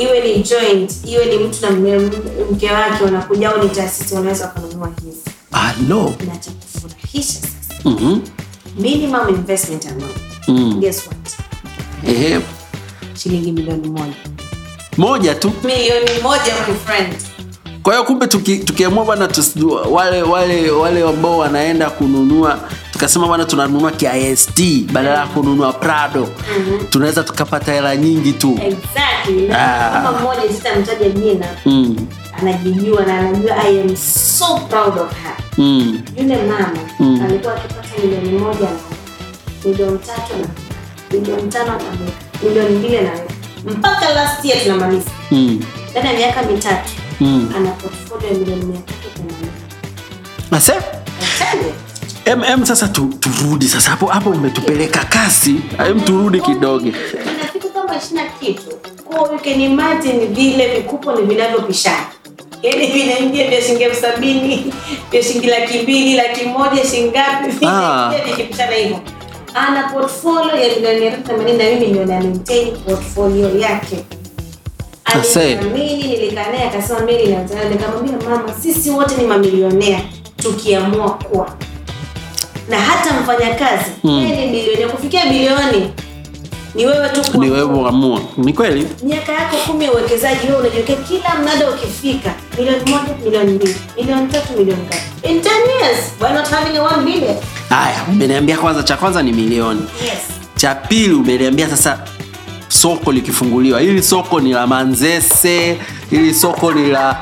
[0.00, 1.70] iwe ni joint, iwe ni mtu na
[2.52, 5.20] mke wake wanakuja au ni taasisi, wanaweza kununua hizi.
[5.52, 8.20] alo Na cha kufurahisha sasa, Mhm.
[8.78, 10.16] minimum investment amount,
[10.48, 10.80] Mm.
[10.80, 11.30] guess what?
[12.08, 12.40] Ehe.
[13.22, 14.14] Shilingi milioni moja.
[14.96, 17.14] moja tu Milioni moja my friend.
[17.84, 19.28] Kwa hiyo kumbe tuki- tukiamua bwana
[19.90, 22.58] wale wale wale ambao wanaenda kununua
[22.92, 24.60] tukasema bwana tunanunua KIST
[24.92, 26.28] badala ya kununua Prado
[26.90, 29.52] tunaweza tukapata hela nyingi tu Exactly.
[29.52, 30.12] Ah.
[30.20, 31.96] mmoja sitamtaja jina, mm.
[32.38, 35.34] anajijua na anajua I am so proud of her.
[35.58, 36.00] Mm.
[36.18, 36.68] yule mama
[37.00, 37.20] Mm.
[37.24, 38.70] alikuwa akipata milioni moja na
[39.64, 40.48] milioni tatu na
[41.18, 43.10] milioni tano na milioni mbili na
[43.72, 45.60] mpaka last year tunamaliza Mm.
[45.90, 47.52] ndani ya miaka mitatu Mm.
[47.56, 49.50] ana portfolio ya milioni mia tatu themanini
[50.50, 50.72] Ase?
[50.72, 51.72] Achane.
[52.24, 57.68] Em, em, sasa tu, turudi sasa hapo hapo umetupeleka kasi em turudi kidogo Ina kitu
[57.70, 62.06] kama ishina kitu kwa you can imagine vile vikupo ni vinavyopishana
[62.62, 64.72] yaani vinaingia vya shilingi elfu sabini
[65.10, 68.12] vya shilingi laki mbili laki moja shilingi ngapi Ah.
[68.26, 69.00] vikipishana hivyo
[69.54, 74.04] ana portfolio ya milioni mia tatu themanini na mimi ndio na maintain portfolio yake.
[75.04, 80.00] Aliniamini, nilikaa naye akasema mimi ninataka nikamwambia mama sisi wote ni mamilionea
[80.36, 81.48] tukiamua kuwa.
[82.68, 84.24] Na hata mfanyakazi Mm.
[84.24, 84.88] ni bilionea.
[84.88, 85.90] Kufikia bilioni
[86.74, 88.20] ni wewe tu ni wewe uamua.
[88.36, 88.86] ni kweli?
[89.02, 92.34] Miaka yako kumi ya uwekezaji wewe unajiwekea kila mnada ukifika.
[92.58, 95.44] Milioni moja milioni mbili milioni tatu milioni ngapi in 10
[95.80, 97.36] years why not having a 1 billion?
[97.68, 99.80] Haya umeniambia kwanza cha kwanza ni milioni.
[100.04, 100.18] Yes.
[100.56, 101.98] Cha pili umeniambia sasa
[102.74, 103.80] soko likifunguliwa.
[103.80, 105.78] Hili soko ni la manzese
[106.10, 107.16] hili soko ni la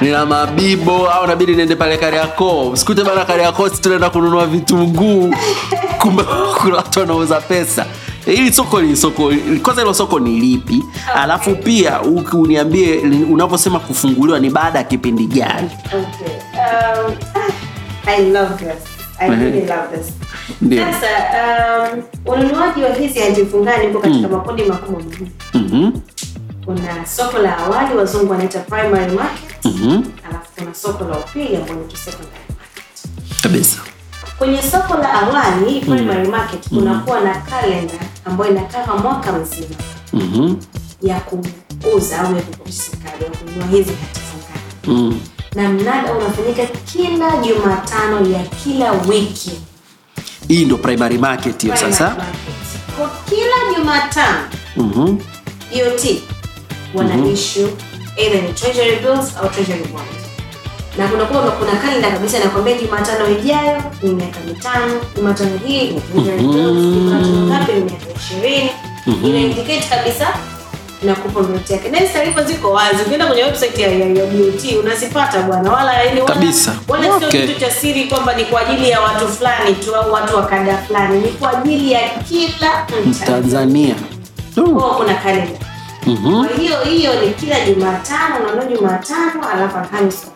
[0.00, 2.76] ni la mabibo au nabidi niende pale kariakoo?
[2.76, 5.34] Sikute bana kariakoo si tunaenda kununua vitunguu.
[6.00, 6.22] Kumbe
[6.62, 7.86] kuna watu wanauza pesa.
[8.24, 9.32] Hili soko ni soko
[9.62, 10.84] kwanza hilo soko ni lipi?
[11.14, 12.00] Alafu pia
[12.32, 12.98] uniambie
[13.30, 15.70] unavyosema kufunguliwa ni baada ya kipindi gani?
[15.86, 17.14] Okay um,
[18.16, 20.12] i love this i really love this.
[20.78, 21.08] Sasa
[21.92, 25.30] um, ununuaji wa hizi antifungani uko katika makundi makubwa mawili.
[25.54, 25.92] Mhm,
[26.64, 29.64] kuna soko la awali wazungu wanaita primary market.
[29.64, 33.42] Mhm, alafu kuna soko la upili ambao ni secondary market.
[33.42, 33.78] Kabisa.
[34.38, 36.30] Kwenye soko la awali primary mm.
[36.30, 39.74] market kunakuwa na kalenda ambayo inakava mwaka mzima.
[40.12, 40.54] Mhm,
[41.02, 42.92] ya kuuza au ya kukodisha
[43.24, 45.02] ya kununua hizi hatifungani.
[45.02, 45.20] mm.
[45.58, 49.50] Na mnada unafanyika kila jumatano ya kila wiki.
[50.48, 52.16] Hii ndo primary market hiyo sasa.
[52.98, 54.38] kwa kila jumatano
[54.76, 55.18] Mhm,
[55.74, 56.22] DOT
[56.94, 57.68] wana issue
[58.16, 60.18] either ni treasury bills au treasury bonds
[60.98, 66.00] na kuna kuwa kuna kalenda kabisa inakwambia jumatano ijayo ni miaka mitano jumatano hii ni
[66.00, 66.84] treasury bills
[67.26, 68.70] ngapi ni miaka ishirini.
[69.24, 70.28] Ina indicate kabisa
[71.02, 71.40] na kupa
[71.74, 71.88] yake.
[71.88, 73.02] Na taarifa ziko wazi.
[73.06, 75.72] Ukienda kwenye website ya, ya, DOT unazipata bwana.
[75.72, 76.74] Wala yani wala, Kabisa.
[76.88, 80.36] wala sio kitu cha siri kwamba ni kwa ajili ya watu fulani tu au watu
[80.36, 81.20] wa kada fulani.
[81.20, 83.26] Ni kwa ajili ya kila Mtanzania.
[83.26, 83.94] Tanzania
[84.56, 85.58] Uh, kuna kalenda.
[86.06, 86.44] Mhm.
[86.46, 90.26] kwa hiyo hiyo ni kila Jumatano, unaona Jumatano alafu Alhamisi.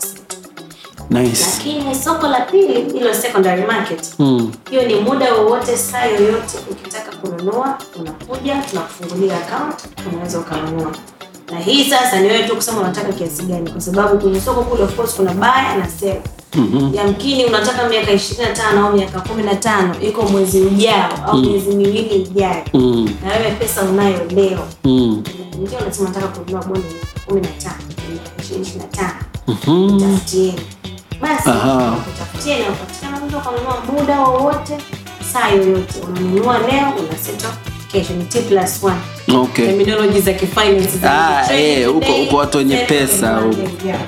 [1.12, 4.52] Nice Lakini soko la pili hilo secondary market, Mm.
[4.70, 9.74] hiyo ni muda wowote, saa yoyote, ukitaka kununua unakuja, tunakufungulia account,
[10.12, 10.92] unaweza ukanunua.
[11.52, 14.82] Na hii sasa ni wewe tu kusema unataka kiasi gani, kwa sababu kwenye soko kule
[14.82, 16.20] of course kuna buy na sell.
[16.94, 23.10] yamkini unataka miaka 25 au miaka 15 iko mwezi ujao au miezi miwili ijayo Mm.
[23.24, 25.22] na wewe pesa unayo leo Mm.
[25.60, 26.88] ndio unasema nataka kununua bondi
[27.26, 27.74] 15
[28.12, 29.14] miaka 25
[29.46, 30.00] Mhm.
[30.00, 30.60] tafutieni
[31.22, 31.94] basi Aha.
[32.14, 34.78] utafutieni upatikana mtu akanunua muda wowote
[35.32, 37.48] saa yoyote unanunua leo unaseto
[37.92, 38.96] kesho T plus one
[39.34, 39.66] Okay.
[39.66, 41.10] terminology za kifinance za
[41.48, 43.56] Ah, eh, huko- huko watu wenye pesa huko.
[43.86, 44.00] Yeah.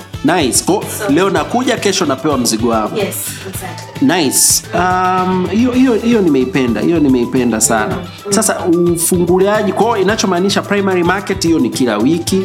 [0.43, 0.63] Nice.
[0.63, 2.97] Ko, So- leo nakuja kesho napewa mzigo wangu.
[2.97, 3.15] Yes,
[3.49, 4.07] exactly.
[4.07, 4.63] Nice.
[4.73, 6.81] Um, hiyo hiyo hiyo nimeipenda.
[6.81, 7.97] Hiyo nimeipenda sana.
[8.29, 12.41] Sasa ufunguliaji kwao inachomaanisha primary market hiyo ni kila wiki.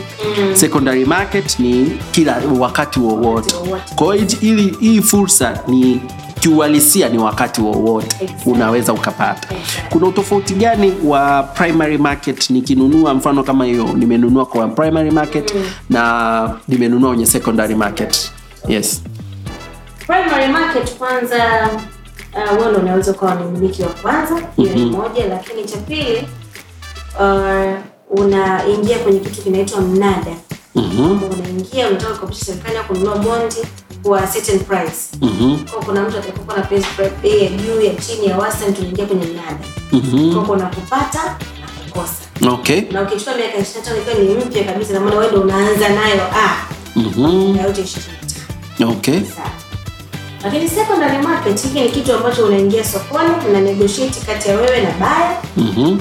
[0.54, 3.54] Secondary market ni kila wakati wowote.
[3.54, 6.00] kwao Kwa hiyo ili hii fursa ni
[6.40, 8.52] kiuhalisia ni wakati wowote Exactly.
[8.52, 9.48] unaweza ukapata.
[9.54, 9.88] Exactly.
[9.90, 15.54] Kuna utofauti gani wa primary market nikinunua mfano kama hiyo nimenunua kwa primary market
[15.90, 18.30] na nimenunua kwenye secondary market?
[18.68, 19.02] Yes.
[20.06, 21.36] primary market kwanza
[22.34, 26.28] uh, wewe unaweza ukawa ni mmiliki wa kwanza hiyo ni moja lakini cha pili
[27.20, 30.30] uh, unaingia kwenye kitu kinaitwa mnada
[30.74, 33.56] Unaingia unataka kukopisha serikali au kununua bondi
[34.02, 35.58] kwa certain price Mhm.
[35.72, 36.86] kwa kuna mtu atakuwa na price
[37.22, 39.58] bei ya juu ya chini ya wastani tunaingia kwenye mnada
[39.92, 40.34] Mhm.
[40.34, 42.14] kwa kuna kupata na kukosa
[42.52, 42.80] Okay.
[42.92, 46.56] na ukichukua miaka 25 ikiwa ni mpya kabisa na maana wewe ndio unaanza nayo ah
[46.96, 47.56] Mhm.
[47.56, 49.20] na yote 25 Okay.
[50.44, 54.90] Lakini secondary market hiki ni kitu ambacho unaingia sokoni, una negotiate kati ya wewe na
[54.90, 55.98] baya Mhm.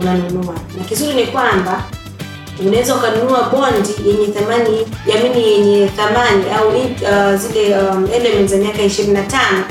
[0.00, 0.54] unanunua.
[0.78, 1.84] Na kizuri ni kwamba
[2.60, 8.78] unaweza ukanunua bond yenye thamani yamini yenye thamani au uh, zile um, elements za miaka
[8.82, 9.24] 25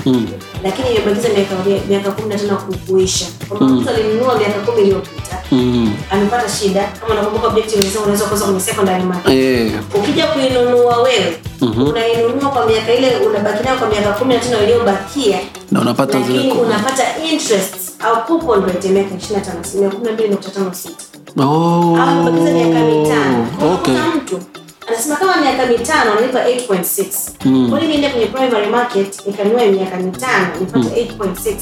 [0.06, 0.26] Mm.
[0.64, 1.54] lakini imebakiza miaka
[1.88, 3.26] miaka 15 ku- kuisha.
[3.48, 5.94] Kwa mtu alinunua miaka 10 iliyopita Mm.
[6.10, 9.72] amepata shida, kama unakumbuka objective unaweza kuuza kwenye secondary market yeah.
[9.94, 11.88] ukija kuinunua wewe Mhm.
[11.88, 15.38] unainunua kwa miaka ile unabaki nayo kwa miaka kumi na tano iliyobakia
[15.70, 20.28] Na unapata lakini unapata interest au coupon rate ya miaka 25 asilimia kumi na mbili
[20.28, 21.04] nukta tano sita
[21.38, 21.96] Oh.
[22.00, 23.94] au miaka mitano Okay.
[24.16, 24.40] mtu
[24.88, 27.68] anasema kama miaka mitano analipa 8.6 Mm.
[27.88, 29.26] niende kwenye primary market
[29.72, 31.54] miaka mitano nipate 8.6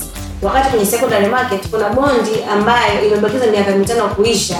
[0.42, 4.56] wakati kwenye secondary market kuna bondi ambayo imebakiza miaka mitano kuisha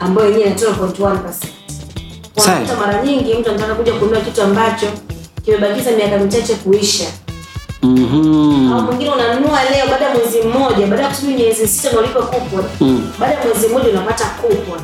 [0.00, 1.46] ambayo yenyewe ina 12.1%.
[2.34, 4.86] Kwa mara nyingi mtu anataka kuja kununua kitu ambacho
[5.44, 7.04] kimebakiza miaka michache kuisha
[7.84, 8.72] Mhm.
[8.72, 12.64] au mwingine unanunua leo baada ya mwezi mmoja baada ya kusubiri miezi sita unalipa coupon
[12.80, 13.10] Mm.
[13.20, 14.80] baada ya mwezi mmoja unapata coupon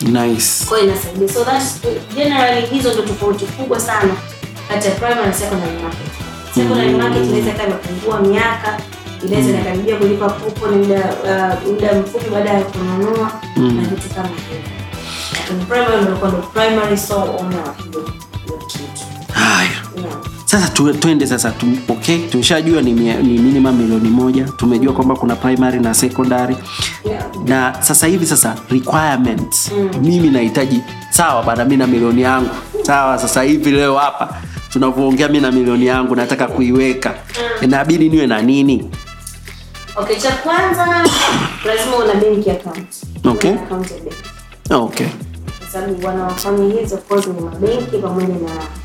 [0.00, 0.64] Nice.
[0.68, 1.80] kwa hiyo inasaidia so that's
[2.16, 4.14] generally hizo ndo tofauti kubwa sana
[4.68, 6.10] kati ya primary na secondary market
[6.54, 8.78] secondary market inaweza kama imepungua miaka
[9.26, 14.70] inaweza inakaribia kulipa coupon muda uh, muda mfupi baada ya kununua na vitu kama hivyo
[15.32, 16.16] lakini primary ndio
[16.52, 18.84] primary so hiyo kitu
[19.32, 19.68] Haya.
[19.96, 20.16] yeah.
[20.54, 24.44] Sasa tu, tuende sasa tu, okay, tumeshajua ni, ni minimum milioni moja.
[24.56, 26.56] Tumejua kwamba kuna primary na secondary
[27.04, 27.24] Yeah.
[27.46, 32.50] na sasa hivi sasa requirements mimi nahitaji sawa bana, mi na milioni yangu
[32.82, 33.18] sawa.
[33.18, 37.14] Sasa hivi leo hapa tunavyoongea, mi na milioni yangu nataka kuiweka,
[37.62, 38.90] inabidi niwe na nini?
[39.96, 40.86] Okay, cha kwanza
[41.66, 42.86] lazima una benki account.
[43.24, 43.50] Okay.
[43.50, 44.30] Una account ya benki.
[44.70, 45.06] Okay.
[45.58, 48.83] Kwa sababu wanaofanya hizo of ni mabenki pamoja na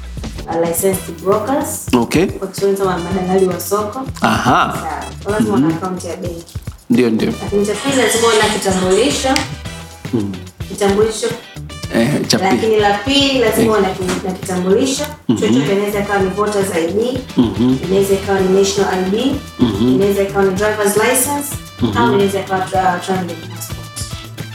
[0.58, 1.88] licensed brokers.
[1.94, 2.26] Okay.
[2.26, 4.02] Kwa Kiswahili kama madalali wa soko.
[4.22, 4.74] Aha.
[4.78, 5.04] Sawa.
[5.24, 6.54] Kwa lazima una account ya benki.
[6.90, 7.34] Ndio, ndio.
[7.44, 9.30] Lakini cha pili lazima una kitambulisho.
[10.70, 11.28] Kitambulisho.
[11.96, 12.50] Eh, cha pili.
[12.52, 13.88] Lakini la pili lazima una.
[15.40, 17.20] Chochote inaweza ikawa ni voters ID,
[17.88, 19.36] inaweza ikawa ni national ID,
[19.82, 21.56] inaweza ikawa ni driver's license,
[21.98, 22.62] au inaweza ikawa
[23.06, 23.89] traveling passport.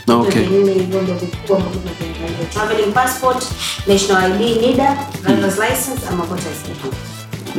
[0.09, 0.43] Okay.
[0.43, 2.47] Vinne hivyo ndio vikubwa ambavyo tunaviangalia.
[2.53, 3.45] Traveling passport,
[3.87, 6.95] national ID, NIDA, driver's license ama voters ID.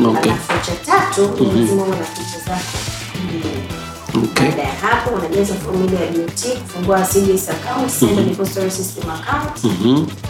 [0.07, 0.31] Okay.
[0.31, 2.77] Alafu cha tatu ni lazima uwe na picha zako.
[4.23, 4.47] Okay.
[4.49, 9.63] Baada ya hapo unajaza fomu ile ya BOT kufungua CDS account, Central Depository System account.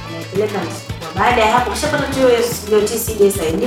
[0.09, 0.69] Unaipeleka na
[1.15, 2.29] baada ya hapo ukishapata tu hiyo
[2.71, 3.63] BOT CDS ID,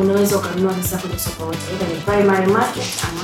[0.00, 3.22] unaweza ukanunua hisa kwenye soko lote, either ni primary market ama.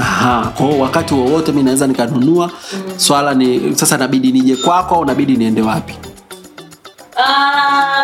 [0.00, 2.50] Aha, kwa wakati wowote mi naweza nikanunua.
[2.96, 5.94] Swala ni sasa, nabidi nije kwako au nabidi niende wapi?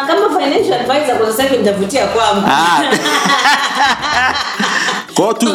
[0.07, 2.49] Kama financial advisor kwa sasa hivi nitavutia kwangu.
[5.15, 5.49] Kwa tu,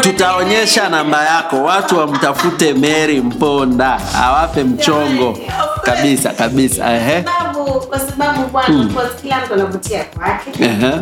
[0.00, 5.38] tutaonyesha namba yako, watu wamtafute Mary Mponda awape mchongo
[5.82, 6.92] kabisa kabisa.
[6.92, 7.24] Ehe.
[7.24, 8.88] sababu kwa sababu bwana
[9.22, 10.92] kila mtu anavutia kwake Ehe.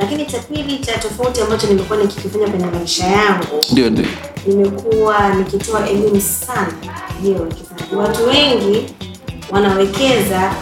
[0.00, 4.04] Lakini pili cha tofauti ambacho nimekuwa nikikifanya kwenye maisha yangu Ndio, ndio.
[4.46, 6.72] nimekuwa nikitoa elimu sana
[7.22, 8.94] juu ya uwekezaji watu wengi
[9.50, 10.52] wanawekeza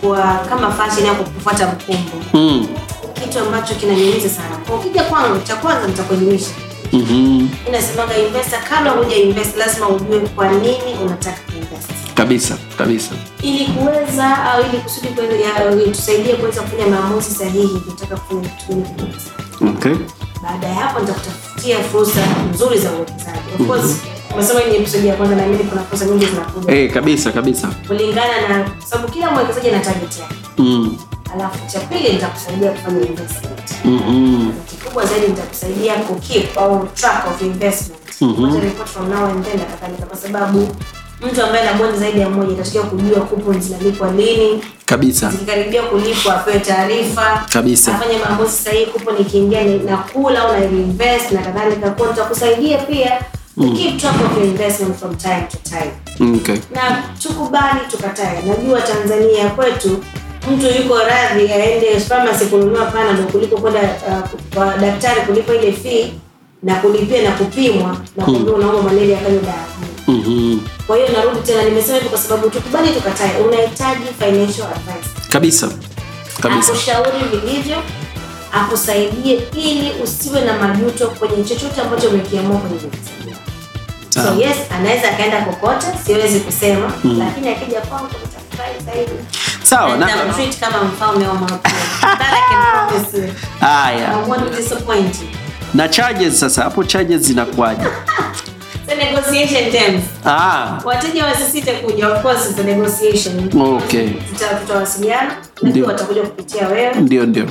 [0.00, 2.66] kwa kama fashion ya kufuata mkumbo Mm.
[3.14, 4.56] kitu ambacho kinaniumiza sana.
[4.66, 6.50] Kwa ukija kwangu, cha kwanza nitakuelimisha.
[6.94, 7.48] Mhm.
[7.48, 7.72] -hmm.
[7.72, 13.10] nasemaga investor, kabla huja invest lazima ujue kwa nini unataka kuinvest kabisa kabisa
[13.42, 15.08] ili kuweza au ili kusudi
[15.90, 18.86] tusaidie kuweza kufanya maamuzi sahihi kutaka kufanya kitu
[19.68, 19.94] okay.
[20.42, 22.20] Baada ya hapo nitakutafutia fursa
[22.54, 23.38] nzuri za uwekezaji.
[23.60, 23.96] Of course,
[24.76, 26.72] episode ya kwanza na mimi kuna fursa nyingi zinakuja.
[26.72, 30.34] hey, kabisa kabisa Kulingana na sababu kila mwekezaji ana target yake.
[30.58, 30.96] mm.
[31.34, 33.70] Alafu cha pili nitakusaidia kufanya investment.
[33.84, 34.70] mm -hmm.
[34.70, 38.00] kikubwa zaidi nitakusaidia ku keep au track of investment.
[38.20, 38.60] mm -hmm.
[38.62, 40.68] report from now and then na kadhalika kwa sababu
[41.22, 46.34] mtu ambaye ana bond zaidi ya moja inatakiwa kujua coupon zinalipwa lini, kabisa zikikaribia kulipwa
[46.40, 47.94] apewe taarifa Kabisa.
[47.94, 53.20] afanye maamuzi sahihi coupon ikiingia na kula au na reinvest na kadhalika kwa tutakusaidia pia
[53.54, 55.90] ku keep track of your investment from time to time
[56.36, 56.56] okay.
[56.74, 60.04] na tukubali tukatae najua tanzania kwetu
[60.52, 66.12] mtu yuko radhi aende pharmacy kununua panadol kuliko kwenda uh, kwa daktari kulipa ile fee
[66.62, 69.64] na kulipia na kupimwa na kuambiwa unauma malaria kanywa dawa.
[70.08, 73.40] Mm kwa hiyo narudi tena nimesema hivyo kwa sababu tukubali tukatae.
[73.48, 75.30] Unahitaji financial advice.
[75.32, 75.68] Kabisa.
[76.40, 76.72] Kabisa.
[76.72, 77.76] Akushauri vilivyo
[78.52, 82.78] akusaidie ili usiwe na majuto kwenye chochote ambacho umekiamua kwenye
[84.14, 88.06] so yes anaweza akaenda kokote siwezi kusema lakini akija kwangu
[89.64, 93.34] Sawa, na- nitamtreat kama mfalme wa mapenzi That I can promise you.
[93.60, 94.08] haya.
[94.12, 95.28] I won't disappoint you.
[95.74, 97.82] na charges sasa hapo charges zinakuwaje?
[98.86, 100.04] The negotiation terms.
[100.26, 103.50] Ah, wateja wasisite kuja of course the negotiation.
[103.62, 104.08] Okay.
[104.60, 105.86] Tutawasiliana Ndio.
[105.86, 106.94] watakuja kupitia wewe.
[106.94, 107.46] Ndio ndio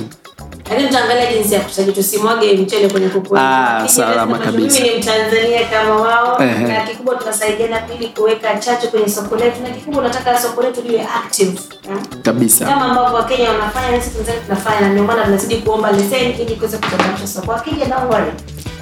[0.70, 4.80] lakini tutaangalia jinsi ya kusaji tusimwage mchele kwenye kuku Ah, salama kabisa.
[4.80, 6.42] mimi ni mtanzania kama wao.
[6.42, 9.62] Eh, na kikubwa tunasaidiana ili kuweka chachu kwenye soko letu.
[9.62, 11.58] Na kikubwa tunataka soko letu liwe active
[11.90, 11.96] eh?
[12.22, 12.64] kabisa.
[12.66, 14.80] Kama ambavyo wakenya wanafanya na sisi Tanzania tunafanya.
[14.80, 17.50] Na ndio maana tunazidi kuomba leseni ili kuweza kutangaza soko.
[17.52, 18.32] Wakija don't worry.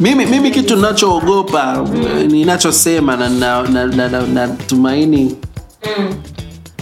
[0.01, 1.85] Mimi mimi kitu ninachoogopa
[2.29, 5.37] ninachosema na na- na- na- na- natumaini
[5.99, 6.15] mm.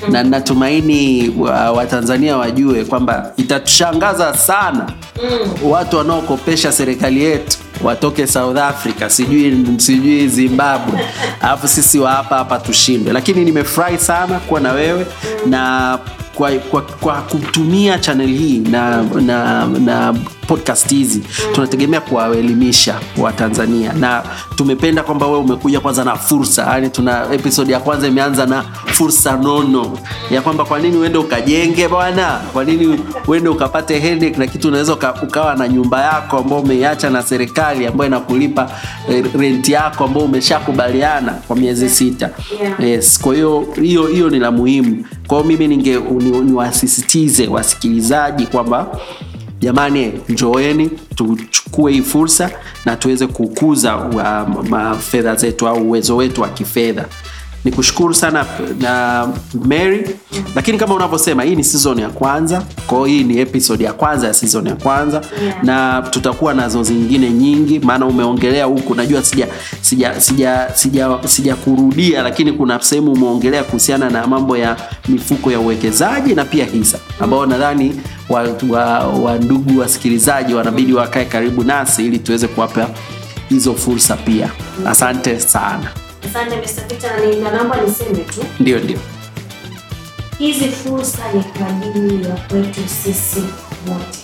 [0.09, 4.87] Na natumaini wa- watanzania wajue kwamba itatushangaza sana
[5.23, 5.71] Mm.
[5.71, 11.01] watu wanaokopesha serikali yetu watoke south africa sijui sijui zimbabwe
[11.41, 15.07] alafu sisi wa hapa hapa tushindwe lakini nimefurahi sana kuwa na wewe
[15.47, 15.99] na
[16.41, 20.14] kwa, kwa, kwa kutumia channel hii na, na, na
[20.47, 21.22] podcast hizi
[21.55, 24.22] tunategemea kuwaelimisha watanzania na
[24.57, 29.36] tumependa kwamba wewe umekuja kwanza na fursa yani tuna episode ya kwanza imeanza na fursa
[29.36, 29.99] nono
[30.30, 32.41] ya kwamba kwa nini uende ukajenge bwana?
[32.53, 37.11] Kwa nini uende ukapate headache na kitu unaweza uka, ukawa na nyumba yako ambayo umeiacha
[37.11, 38.70] na serikali ambayo inakulipa
[39.09, 42.30] eh, renti yako ambayo umeshakubaliana kwa miezi sita.
[42.78, 48.99] Yes kwa hiyo hiyo hiyo ni la muhimu kwa mimi ninge ni- niwasisitize wasikilizaji kwamba
[49.61, 52.51] jamani njoeni tuchukue hii fursa
[52.85, 53.97] na tuweze kukuza
[54.70, 57.05] ma- fedha zetu au uwezo wetu wa kifedha
[57.65, 58.47] ni kushukuru sana
[58.81, 59.29] na
[59.65, 60.07] mary.
[60.55, 62.63] Lakini kama unavyosema hii ni season ya kwanza.
[62.87, 65.23] Kwa hiyo hii ni episode ya kwanza ya season ya kwanza.
[65.43, 65.65] Yeah.
[65.65, 67.79] na tutakuwa nazo zingine nyingi.
[67.79, 68.95] Maana umeongelea huku.
[68.95, 69.47] Najua sija
[69.81, 74.77] sija sija sija, sija kurudia lakini kuna sehemu umeongelea kuhusiana na mambo ya
[75.09, 76.99] mifuko ya uwekezaji na pia hisa.
[77.21, 82.89] Ambao nadhani wa, wa, wa ndugu wasikilizaji wanabidi wakae karibu nasi ili tuweze kuwapa
[83.49, 84.51] hizo fursa pia.
[84.87, 85.91] Asante sana
[86.25, 86.87] asante Mr.
[86.89, 87.11] Peter
[87.43, 88.45] na naomba niseme tu.
[88.61, 88.99] Ndio ndio.
[90.39, 93.41] Hizi fursa ni kwa ajili ya kwetu sisi
[93.89, 94.18] wote.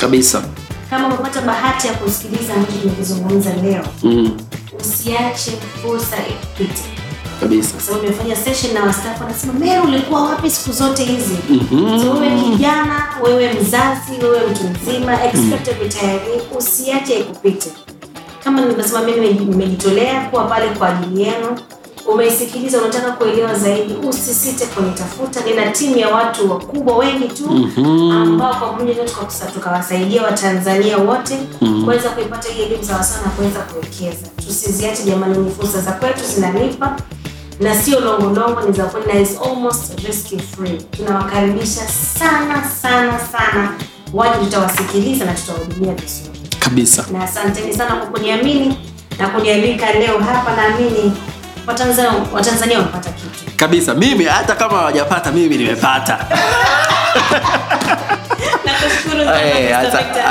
[0.00, 0.42] Kabisa.
[0.90, 4.36] Kama umepata bahati ya kusikiliza mtu tumekizungumza leo mm,
[4.80, 6.82] usiache fursa ikupite
[7.40, 7.72] kabisa.
[7.72, 11.36] Kwa sababu nimefanya session na wastaafu wanasema Meru ulikuwa wapi siku zote hizi?
[11.50, 12.00] Mhm.
[12.02, 16.20] so wewe kijana wewe mzazi wewe mtu mzima expected retiree
[16.58, 17.70] usiache ikupite
[18.44, 21.58] kama nilivyosema mimi nimejitolea kuwa pale kwa ajili yenu.
[22.12, 25.40] Umeisikiliza unataka kuelewa zaidi usisite kunitafuta.
[25.40, 27.50] Nina timu ya watu wakubwa wengi tu
[28.12, 28.94] ambao kwa pamoja
[29.54, 31.38] tukawasaidia watanzania wote
[31.84, 34.26] kuweza kuipata hii elimu sawasawa na kuweza kuwekeza.
[34.46, 36.96] Tusiziache jamani ni fursa za kwetu zinalipa
[37.60, 40.26] na sio longolongo ni za kweli na is almost risk
[40.56, 40.78] free.
[40.90, 41.80] Tunawakaribisha
[42.18, 43.74] sana sana sana.
[44.12, 47.04] Waje tutawasikiliza na tutawahudumia vizuri kabisa.
[47.12, 48.78] Na asanteni sana kwa kuniamini
[49.18, 51.12] na kunialika leo hapa naamini
[51.66, 53.56] watanzania watanzania wamepata kitu.
[53.56, 53.94] Kabisa.
[53.94, 56.18] Mimi hata kama hawajapata mimi nimepata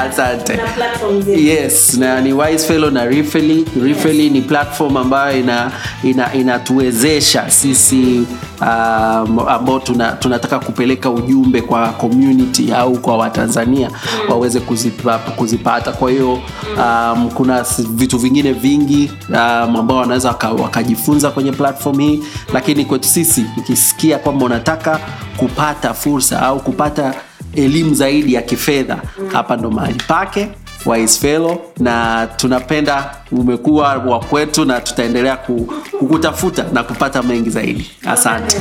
[0.09, 0.55] asante.
[0.57, 3.65] Na platforms yes na ni wise fellow na Rifeli.
[3.83, 5.71] Rifeli ni platform ambayo ina
[6.03, 8.25] ina inatuwezesha sisi
[8.61, 13.89] um, ambao tuna, tunataka kupeleka ujumbe kwa community au kwa watanzania
[14.29, 15.91] waweze kuzipa, kuzipata.
[15.91, 16.33] Kwa hiyo
[16.77, 19.35] um, kuna vitu vingine vingi um,
[19.75, 22.23] ambao wanaweza waka- wakajifunza kwenye platform hii.
[22.53, 24.99] Lakini kwetu sisi ukisikia kwamba unataka
[25.37, 27.13] kupata fursa au kupata
[27.55, 28.97] elimu zaidi ya kifedha.
[29.33, 30.49] Hapa ndo mahali pake
[30.85, 37.91] Wise Fellow na tunapenda umekuwa wa kwetu na tutaendelea ku- kukutafuta na kupata mengi zaidi.
[38.05, 38.57] Asante.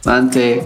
[0.00, 0.62] Asante